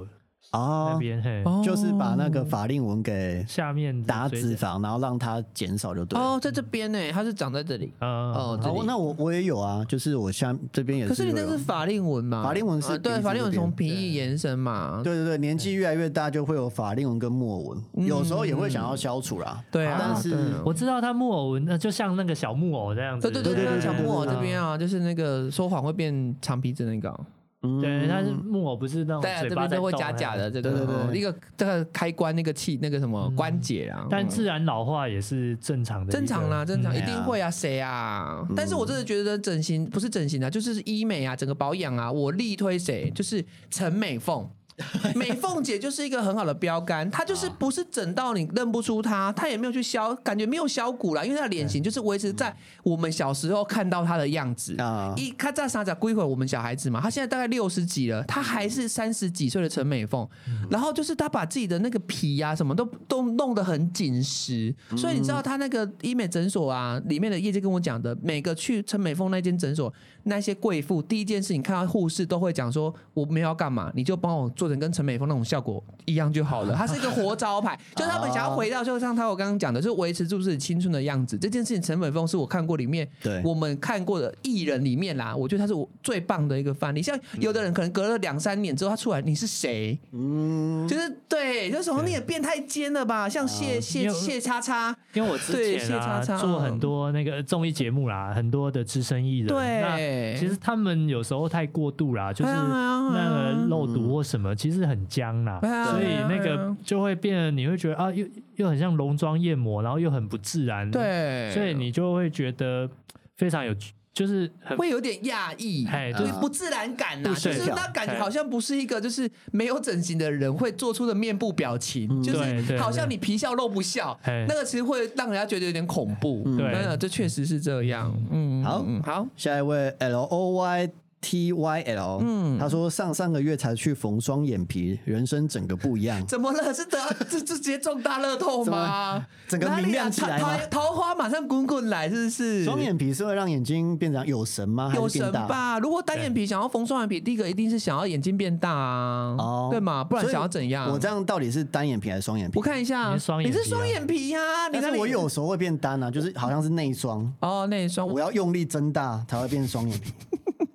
[0.52, 6.26] 那哦，边，嘿，哦就是把那个法令纹给下面打，脂肪，然后让它减少就对了。
[6.26, 7.94] 哦，在这边呢，它是长在这里。
[8.00, 11.34] 呃，哦，这里哦，那我我也有啊，就是我下这边也是可是你。
[11.36, 12.42] 那是法令纹嘛？
[12.42, 15.02] 法令纹是啊对，法令纹从鼻翼延伸嘛。
[15.04, 17.60] 对对对，年纪越来越大，就会有法令纹跟木偶
[17.94, 19.64] 纹，有时候也会想要消除啦。
[19.70, 23.30] 对啊，但是啊我知道它木偶纹，那就像那个小木偶这样子。
[23.30, 27.14] 对对对对小木偶对这边啊，就是那个说谎会变长鼻子那个
[27.62, 27.82] 啊。
[27.82, 38.46] 对，但是木偶不是那种对这边都会动加假的，这个对对对哦一个这个开关那个气那个什么关节啊，嗯但自然老化也是正常的，正常啦，正常嗯一定会啊，谁啊？
[38.56, 43.12] 但是我真的觉得整形不是整形啊，就是医美啊，整个保养啊，我力推谁？
[43.12, 44.50] 就是陈美凤。
[45.16, 54.76] 美凤姐就是一个很好的标杆，她就是不是整到你认不出她，她也没有去削，感觉没有削骨啦，因为她的脸型就是维持在我们小时候看到她的样子。
[54.80, 55.14] 啊。
[55.18, 60.28] 一她在傻傻归回我们小孩子嘛，她现在大概六十几了，她还是三十几岁的陈美凤，
[60.70, 69.92] 然后就是她把自己的那个皮呀、什么都都弄得很紧实，所以你知道她那个医美诊所啊，里面的业界跟我讲的，每个去陈美凤那间诊所，
[70.24, 76.74] 那些贵妇第一件事情看到护士都会讲说，我没有要干嘛，你就帮我做成跟陈美凤那种效果一样就好了。
[76.78, 81.38] 它是一个活招牌， 就是他们想要回到，就像他我刚刚讲的，就是维持住自己青春的样子。
[81.38, 87.02] 这件事情，陈美凤是我看过里面对我们看过的艺人里面啦，我觉得他是我最棒的一个范例。
[87.02, 89.98] 像有的人可能隔了两三年之后，他出来你是谁？
[90.12, 105.58] 嗯，就是对，就是说你也变太尖了吧，像谢谢谢叉叉，因为我之对前啊谢叉叉做很多那个综艺节目啦，很多的资深艺人，对其实他们有时候太过度啦，就是那个漏毒或什么，其实很僵啦，
[105.90, 112.90] 所以那个就会变得你会觉得啊，又又很像浓妆艳抹，然后又很不自然，，对，所以你就会觉得
[113.38, 113.74] 非常有，
[114.12, 126.44] 就是很会有点讶异，就是不自然感呐、就是那感觉哎好像不是一个就是没有整形的人会做出的面部表情，就是好像你皮笑肉不笑，哎那个其实会让人家觉得有点恐怖。
[126.58, 126.74] 对。
[126.74, 128.14] 那这确实是这样。
[128.30, 130.90] 嗯，好嗯好，下一位 L O Y
[131.22, 136.26] T Y L，嗯，他说上上个月才去缝双眼皮，人生整个不一样。
[136.26, 136.74] 怎么了？
[136.74, 136.98] 是得
[137.30, 139.26] 这这直接中大乐透吗？
[139.48, 142.64] 整个明亮起来桃花马上滚滚来，是不是？
[142.64, 144.92] 双眼皮是会让眼睛变成有神吗？
[144.96, 145.30] 有神？
[145.32, 145.78] 吧？
[145.80, 150.04] 如果单眼皮想要缝双眼皮，第一个一定是想要眼睛变大啊，哦对吗？
[150.04, 150.90] 不然想要怎样？
[150.90, 152.58] 我这样到底是单眼皮还是双眼皮？
[152.58, 154.40] 我看一下，你是双眼皮啊你是双眼皮呀、
[154.72, 160.14] 但是我有时候会变单啊，就是好像是内双，哦，内双我要用力增大才会变双眼皮。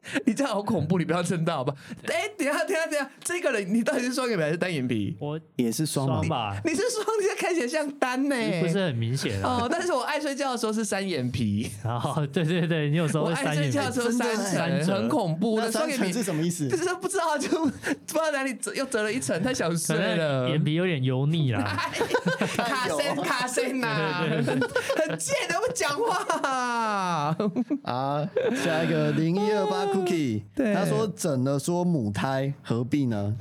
[0.27, 1.75] 你这样好恐怖，你不要撑到好吧？
[2.07, 5.17] 哎、等一下，等一下，等一下，这个人你到底是双眼皮还是单眼皮？
[5.21, 6.05] 我也是双？
[6.29, 9.63] 吧，你是双，你这看起来像单呢、不是很明显啊。
[9.63, 15.55] 哦，但是我爱睡觉的时候是三眼皮，然后对对对，你有时候我爱会三眼皮睡觉的时候三层，很恐怖。
[15.55, 16.77] 我那的双眼皮是什么意思就？
[16.77, 17.71] 是不知道，就不
[18.07, 20.49] 知道哪里折又折了一层，太想可睡了。
[20.51, 21.63] 眼皮有点油腻啦。
[22.57, 24.21] 卡森卡森呐，
[24.97, 27.35] 很贱的不讲话。
[27.83, 28.29] 啊，
[28.63, 33.37] 下一个零一二八 Cookie，对他说整了说母胎何必呢？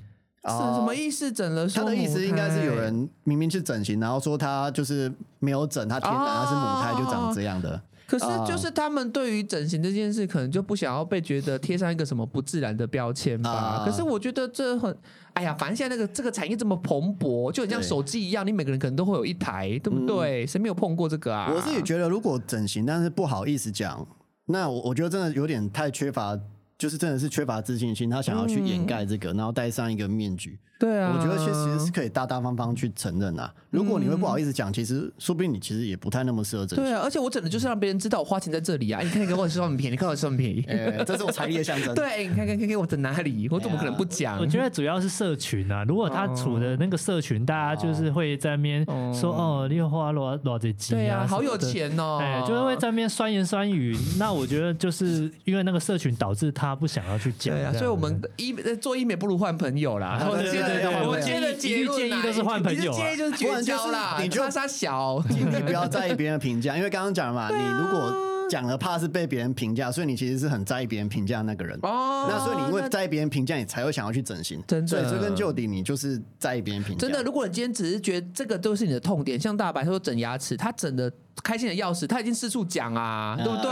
[0.45, 1.31] 是什么意思？
[1.31, 7.81] 整了说他的意思应该是有人明明去整形，然后说他就是没有整，他天然他是母胎就长这样的。
[8.05, 13.49] 可是啊就是他们对于整形这件事，可能就不想要被觉得贴上一个什么不自然的标签吧。
[13.49, 14.95] 啊可是我觉得这很，
[15.31, 20.45] 哎呀，反正现在那个这个产业这么蓬勃，就很像手机一样，你每个人可能都会有一台，对不对？
[20.45, 21.49] 谁没有碰过这个啊？
[21.55, 24.05] 我自己觉得，如果整形但是不好意思讲，
[24.45, 26.37] 那我我觉得真的有点太缺乏，
[26.83, 28.09] 就是真的是缺乏自信心。
[28.09, 30.59] 他想要去掩盖这个，然后戴上一个面具。
[30.77, 33.49] 对啊，我觉得其实是可以大大方方去承认啊。
[33.69, 36.83] 如果你会不好意思讲，其实说不定你其实也不太那么适合整形。
[36.83, 38.99] 对啊，而且我整的就是让别人知道我花钱在这里啊！
[38.99, 40.65] 哎你看，你看我双眼皮，你看我双眼皮。
[40.67, 41.93] 哎，这是我财力的象征。
[41.95, 44.37] 对，你看看看看我整哪里，我怎么可能不讲？
[44.39, 51.53] 我觉得主要是社群啊，如果他处的那个社群，大家就是会在那边说哦，你有花多多少钱对啊，啊，好有。
[51.57, 52.17] 钱哦！
[52.19, 57.55] 哎，就是会在那边酸言酸语，那我觉得就是因为那个社群导致他不想要去讲。
[57.55, 60.19] 对啊，所以我们医呃做医美不如换朋友啦。
[60.19, 65.23] 对对我觉得对要换朋友我觉得结论一律建议都是换朋友就是绝交啦，你就叉叉小。
[65.29, 68.13] 你不要在意别人的评价，因为刚刚讲了嘛，你如果
[68.49, 71.77] 讲了怕是被别人评价，所以你其实是很在意别人评价的那个人。
[71.81, 74.61] 哦那所以你因为在意别人评价，你才会想要去整形。
[74.67, 77.07] 真的所以追根究底，你就是在意别人评价。
[77.07, 81.11] 真的，如果你今天只是觉得这个都是你的痛点，像大白他说整牙齿，他整的
[81.41, 83.71] 开心的要死，他已经四处讲啊，对不对？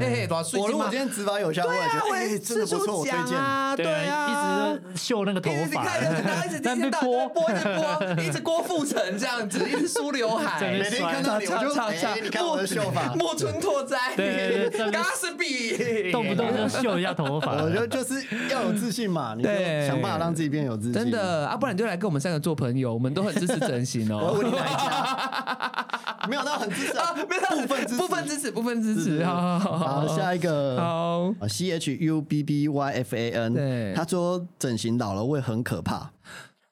[0.00, 0.28] 嘿
[0.58, 3.26] 我如果今天执法有效，我对啊，也觉得我也哎，真的四处不错，我推荐。
[3.26, 17.52] 讲啊，对对啊，一直秀那个头发，一直一直 一播播，一直播，一直郭富城这样子，一直梳刘海，每天看到你，我就哎，你看我的秀发，莫村拓哉，对对对在那边 Gatsby，动不动就秀一下头发。
[17.62, 20.92] 我觉得就是要有自信嘛，你就对想办法让自己变有自信。
[20.92, 24.34] 真，的啊，不然你就来跟我们三个做朋友，我们都很支持整形哦。
[24.36, 25.86] 问你哪一家？
[26.28, 29.24] 没有到很支持啊，没有部分支持，部分支持，部分支持。
[29.24, 30.76] 好好好，下一个。
[30.78, 33.94] 好，啊，C H U B B Y F A N，对。
[33.94, 36.10] 他说整形老了会很可怕。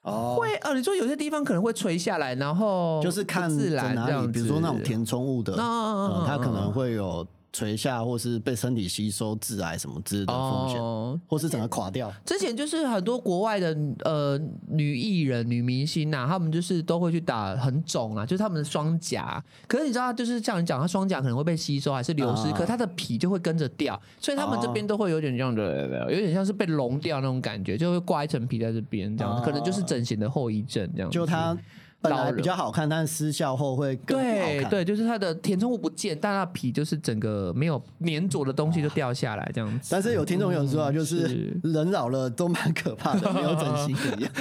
[0.01, 6.53] 哦，会哦，你说有些地方可能会垂下来，然后就是看不自然在哪里，这样，比如说那种填充物的，哦嗯嗯嗯，它可嗯。
[6.53, 12.11] 能会有垂下或是被身体吸收致癌什么之类的风险，哦，或是整个垮掉。
[12.25, 19.43] 之前就是很多国外的呃女艺人、女明星呐、她们就是都会去打很肿啊，就是她们的双颊。
[19.67, 31.13] 可是你知道，就是像你讲，她双颊可能会被吸收还是流失，啊可她的皮就会跟着掉，所以她们这边都会有点这样的，有点像是被融掉那种感觉，就会挂一层皮在这边，这样、啊可能就是整形的后遗症这样子。
[31.15, 31.57] 就它
[32.01, 34.69] 本来老了比较好看，但是失效后会更好看。
[34.69, 39.89] 对对，就是它的填充物不见，但它皮就是整个没有粘着的东西就掉下来这样子。
[39.91, 44.31] 但是有听众有说啊，就是是人老了都蛮可怕的，没有整形一样。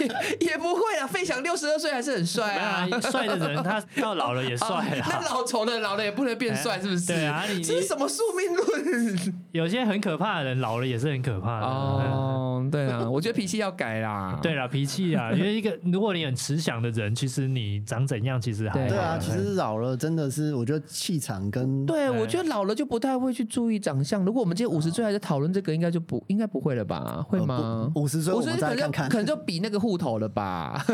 [0.00, 2.88] 也也不会啊，费翔六十二岁还是很帅啊。
[2.90, 5.34] 啊，帅的人他到老了也帅啊 那。
[5.34, 7.06] 老丑的老了也不能变帅，哎是不是？
[7.06, 9.34] 对啊你这是什么宿命论？
[9.52, 11.66] 有些很可怕的人老了也是很可怕的。
[11.66, 11.70] 嗯
[12.12, 14.38] 哦，对啊，我觉得脾气要改啦。
[14.42, 24.24] 对啦，脾气啊，因为一个如果你很慈祥的人，其实你长怎样其实还对对啊，其实老了真的是，我觉得气场跟对，哎我觉得老了就不太会去注意长相。
[24.24, 27.24] 如果我们今天五十岁还在讨论这个，应该就不应该不会了吧？
[27.28, 27.90] 会吗？
[27.94, 29.18] 五十岁我我觉得可能就们再看看可。
[29.18, 30.84] 能就比那个户头了吧，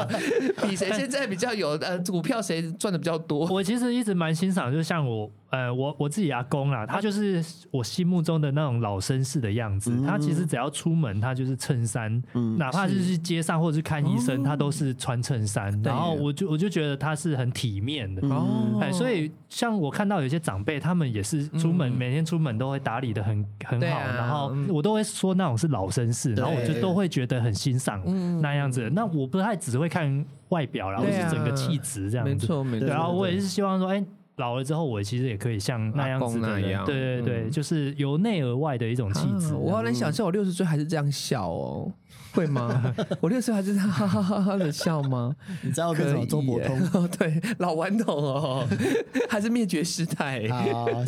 [0.62, 3.46] 比谁现在比较有呃股票谁赚的比较多。
[3.46, 9.92] 我其实一直蛮欣赏，就像我呃我我自己阿公啦，他就是我心目中的那种老绅士的样子。
[10.06, 12.22] 他其实只要出门，他就是衬衫，
[12.58, 15.70] 哪怕是去街上或者是看医生，他都是穿衬衫。
[15.82, 18.26] 然后我就我就觉得他是很体面的。
[18.28, 28.02] 哦哎，所以像我看到有些长辈，他们也是出门、每天出门都会打理的很很好，啊然后我都会说那种是老绅士，然后我就都会觉得很欣赏
[28.40, 28.90] 那样子。
[28.92, 32.32] 那我不太只会看外表啦，我对啊是整个气质这样子。
[32.32, 34.04] 没错没错，然后我也是希望说，哎、
[34.36, 39.54] 老了之后，我其实也可以像那样子的人，那样对对对，就是由内而外的一种气质。
[39.54, 41.92] 啊我好难想象我六十岁还是这样笑哦，
[42.34, 42.94] 会吗？
[43.20, 45.34] 我六十岁还是哈哈哈哈的笑吗？
[45.62, 47.08] 你知道为什么周伯通？
[47.16, 48.66] 对，老顽童哦，
[49.30, 50.40] 还是灭绝师太？
[50.48, 50.64] 啊，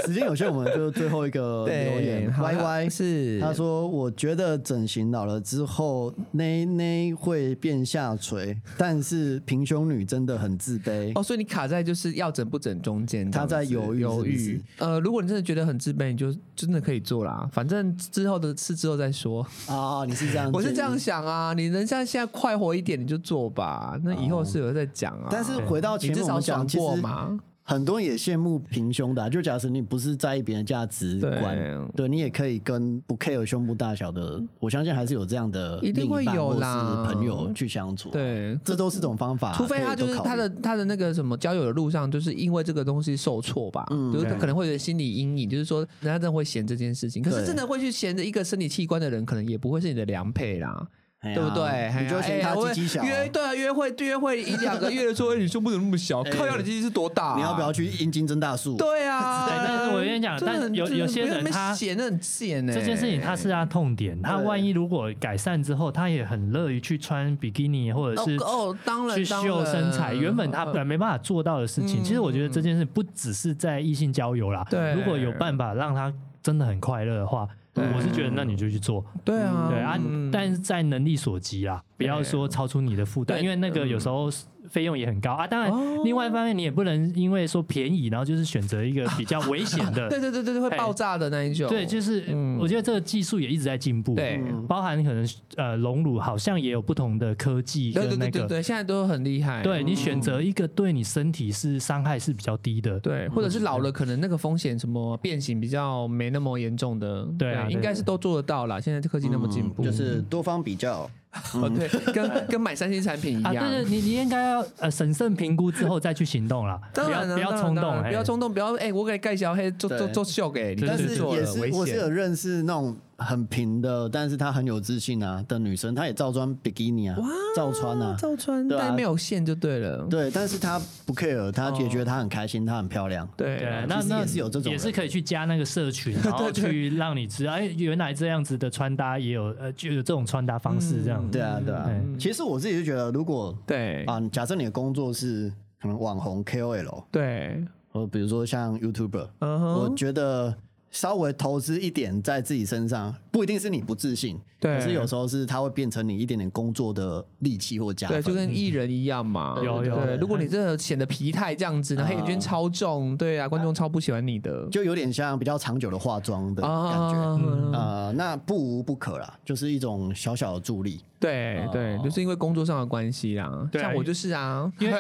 [0.07, 11.13] 时间有限，我们就最后一个留言好，Y Y 是他说：“我觉得整形老了之后，内内会变下垂，但是平胸女真的很自卑。
[11.19, 14.63] 哦，所以你卡在就是要整不整中间，他在犹豫犹豫。
[14.79, 19.47] 呃，如果你真的觉得很自卑，你就真的可以做啦，反正之后的事之后再说。
[19.67, 20.51] 啊，你是这样？
[20.53, 25.29] 我是这样，想啊，你人家现在快活一点，你就做吧，那以后是有在讲啊。
[25.31, 27.39] 但是回到前面我你至少爽们讲，过嘛。
[27.69, 31.57] 很多人也羡慕平胸的啊、就假设你不是在意别人的价值观，
[31.97, 50.87] 对对你也可以跟不 care 胸部大小的，我相信还是有这样的一定会有啦朋友去相处。，对，这都是种方法，除非他就是他的他的那个什么交友的路上，就是因为这个东西受挫吧，嗯就是他可能会有心理阴影，就是说人家真的会嫌这件事情，可是真的会去嫌着一个生理器官的人，可能也不会是你的良配啦。
[51.35, 51.93] 对不对？
[52.03, 56.21] 你就嫌他鸡鸡小啊、约对啊，约会约会一两个月的说，哎你胸部怎么那么小？
[56.27, 57.37] 哎靠，要你鸡鸡是多大啊？
[57.37, 58.77] 你要不要去阴茎增大术？
[58.77, 62.73] 对啊， 对但是我跟你讲真的但有有些人他显得很贱呢。
[62.73, 72.03] 这件事情他是他痛点，他万一如果改善之后，他也很乐于去穿比基尼或者是哦哦，当然去秀身材，原本他嗯本来没办法做到的事情。
[72.03, 76.13] 其实我觉得这件事不只是在异性交友啦，对如果有办法让他
[76.43, 77.47] 真的很快乐的话，
[77.83, 84.31] 我是觉得那你就去做，对啊，对啊嗯，但是在能力所及啊，不要说超出你的负担，因为那个有时候
[84.71, 85.47] 费用也很高啊。
[85.47, 90.21] 当然哦，另外一方面你也不能因为说便宜，然后就是选择一个比较危险的 对。
[90.21, 91.69] 对对对对，会哎爆炸的那一种。
[91.69, 99.63] 对，就是嗯我觉得这个技术也一直在进步，对包含可能呃隆乳好像也有不同的科技对跟那个，对对对对，现在都很厉害。
[99.63, 108.81] 对你选择一个对你身体是伤害是比较低的，对，或者是老了，可能那个风险什么变形比较没那么严重的，对啊对应该是都做得到啦。
[108.81, 111.09] 现在科技那么进步，就是多方比较。
[111.55, 113.69] 哦，对，跟跟买三星产品一啊，样。
[113.69, 127.17] 对对，你你应该要呃审慎评估之后再去行动啦，不当然了要不要冲动，不要冲动，不要哎，我给你盖小黑做做做秀给你，但是也是我是有认识那种很平的，但是她很有自信啊的女生，她也照穿比基尼啊，
[127.55, 128.85] 照穿啊，照穿，对啊。
[128.87, 130.07] 但没有线就对了。
[130.11, 133.29] 对，但是她不 care，她也哦觉得她很开心，她很漂亮。
[133.37, 141.27] 对对，那那其实也是有这种也是可以去加那个社群， 然后去让你知道，哎，原来这样子的穿搭也有呃，就有这种穿搭方式这样。
[141.31, 141.87] 对啊，对啊。
[141.89, 142.19] 嗯。
[142.19, 144.05] 其实我自己就觉得，如果对。
[144.05, 145.51] 啊，假设你的工作是
[145.81, 150.55] 可能网红 KOL，对，呃比如说像 YouTuber，嗯哼，我觉得
[150.97, 158.33] 稍微投资一点在自己身上，不一定是你不自信，对可是有时候是它会变成你一点点工作的利器或加对，就。
[158.33, 159.61] 跟艺人一样嘛。
[159.63, 167.41] 有有对，如果你真的显得疲态这样子， 然后黑眼圈超重，对啊，观众超不喜欢你的就有点像比较长久的化妆的感觉，啊。
[167.75, 171.01] 呃，那不无不可啦，就是一种小小的助力。
[171.27, 173.69] 对对，就是因为工作上的关系啦。
[173.71, 174.99] 对啊像我就是啊，因为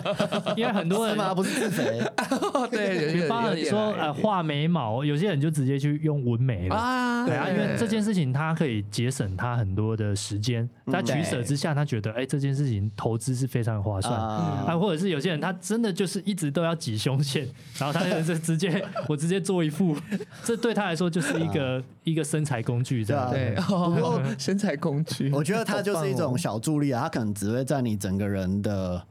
[0.56, 1.34] 因为很多人是吗？
[1.34, 2.00] 不是自肥，
[2.70, 6.76] 对，有点包括你说呃画眉毛，有些人就直接去用纹眉了。
[6.76, 14.14] 啊，对啊，因为这件事情他可以节省他很多的时间，在取舍之下，他觉得哎、这件事情投资是非常划算。
[14.14, 17.46] 啊啊，或者是有些人他真的就是一直都要挤胸线，
[17.78, 19.96] 然后他就是直接 我直接做一副，
[20.44, 23.30] 这对他来说就是一个一个身材工具这样。
[23.30, 29.02] 对对，哦，身材工具，我觉得它就是一种小助力啊，它可能只会在你整个人的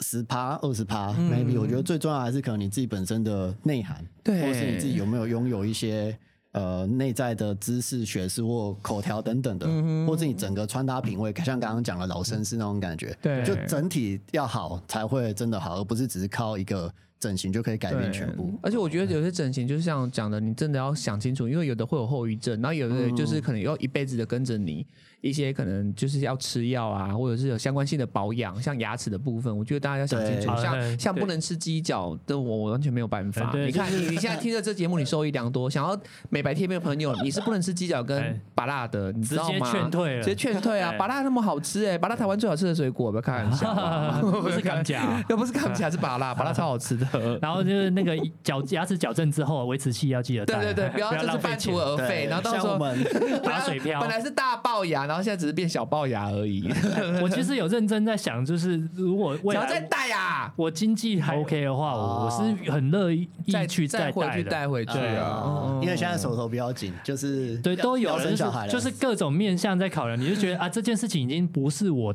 [0.00, 1.60] 十趴、二十趴嗯，maybe。
[1.60, 6.16] 我觉得最重要还是可能你自己本身的内涵，对或是你自己有没有拥有一些
[6.52, 18.52] 呃内在的知识、学识或口条等等的，嗯或者你整个穿搭品味，像刚刚讲的老绅士那种感觉，对就整体要好才会真的好，而不是只是靠一个整形就可以改变全部。
[18.62, 24.86] 而且我觉得有些整形就是像讲的，你真的要想清楚，因为有的会有后遗症，然后有的人就是可能要一辈子的跟着你。
[25.20, 30.46] 一些可能就是要吃药啊，或者是有相关性的保养，像牙齿的部分，我觉得大家要想清楚。
[30.62, 33.52] 像像不能吃鸡脚的我，我完全没有办法。
[33.54, 35.68] 你看你你现在听着这节目，你受益良多。
[35.68, 35.98] 想要
[36.30, 39.60] 美白贴片的朋友，你是不能吃鸡脚跟哎拔辣的，你知道直接？
[39.60, 40.90] 劝退了直接劝退啊！
[40.90, 45.24] 哎拔辣那么好吃哎，拔辣台湾最好吃的水果，不要开玩笑啊， 不是钢架。
[45.28, 47.06] 又不是看不起来，是拔辣，拔辣超好吃的。
[47.42, 51.76] 然后就是那个矫牙齿矫正之后，维持器要记得带，对对对，不要就是半途。
[51.76, 53.04] 而废，然后到时候像我们
[53.42, 56.70] 打水漂本来是大龅牙，然后现在只是变小龅牙而已。
[57.20, 65.42] 我其实有认真在想，就是如果未只要再来戴呀，我经济还 OK 的话，我我是很乐意再去再回去带回去啊。
[65.44, 72.14] 嗯因为现在手头比较紧，就是对，都有就是生小孩了，就是各种面向在考量，你就觉得啊，这件事情已经不是我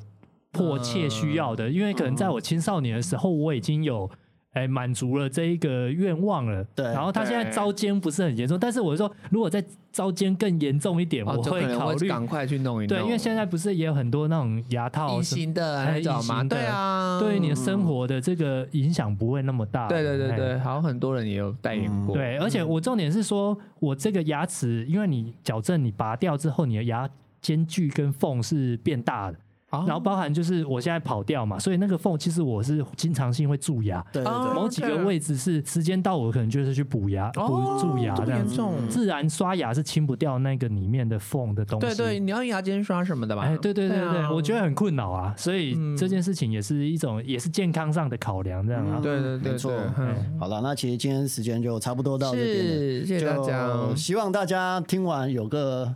[0.52, 4.10] 迫切需要的，因为可能在我青少年的时候，我已经有。
[4.54, 6.64] 哎，满足了这一个愿望了。
[6.76, 12.08] 对然后他现在对招奸不是很严重，但是我说，如果再招奸更严重一点，哦，我会考虑。
[12.08, 12.88] 赶快去弄一弄。
[12.88, 19.88] 对，因为现在不是也有很多那种牙套隐形的哎那种嘛，隐形的对啊，对你的生活的这个影响不会那么大。
[19.88, 22.16] 对对对哎对，好像很多人也有代言过。
[22.16, 27.10] 对，而且我重点是说，我这个牙齿，因为你矫正你拔掉之后，你的牙
[27.42, 29.42] 间距跟缝是变大的，哦，
[29.86, 38.62] 然后包含就是我现在跑掉嘛，所以那个缝其实我是经常性会蛀牙，对对哦对，某几个位置是时间到，我可能就是去补牙、哦补蛀牙这样子。
[38.90, 41.88] 自然刷牙是清不掉那个里面的缝的东西。
[41.88, 43.44] 对对，你要牙尖刷什么的吧？
[43.44, 49.00] 哎，对对对对，啊我觉得很困扰啊，所以嗯这件事情也是一种，也是健康上的考量，这样啊。
[49.02, 53.72] 对对对没错嗯好了，那其实今天时间就差不多到这边谢谢大家。
[53.96, 55.94] 希望大家听完有个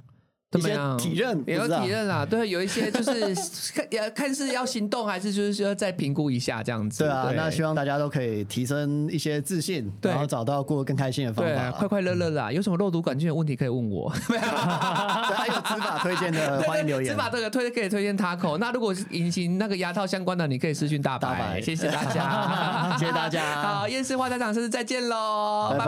[0.50, 0.98] 怎么样？
[0.98, 3.36] 体认，也有体认啦， 对，有一些就是
[3.76, 7.04] 看要看是要行动还是就是说再评估一下这样子。
[7.04, 11.80] 对啊，那希望大家都可以提升一些自信，对然后找到过得更开心的方对啊，法。
[11.80, 14.10] 快快乐乐啦，有什么肉毒杆菌的问题可以问我。
[14.30, 17.18] 对，还有执法推荐的，欢迎留言只。
[17.18, 18.58] 把这个推可以推荐 Taco。
[18.58, 21.28] 那如果是隐形那个牙套相关的，你可以私讯大白。
[21.28, 25.86] 大白谢谢大家，谢谢大家好，夜市花家长，下次再见喽，拜拜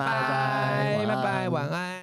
[1.05, 1.97] 拜拜，晚安。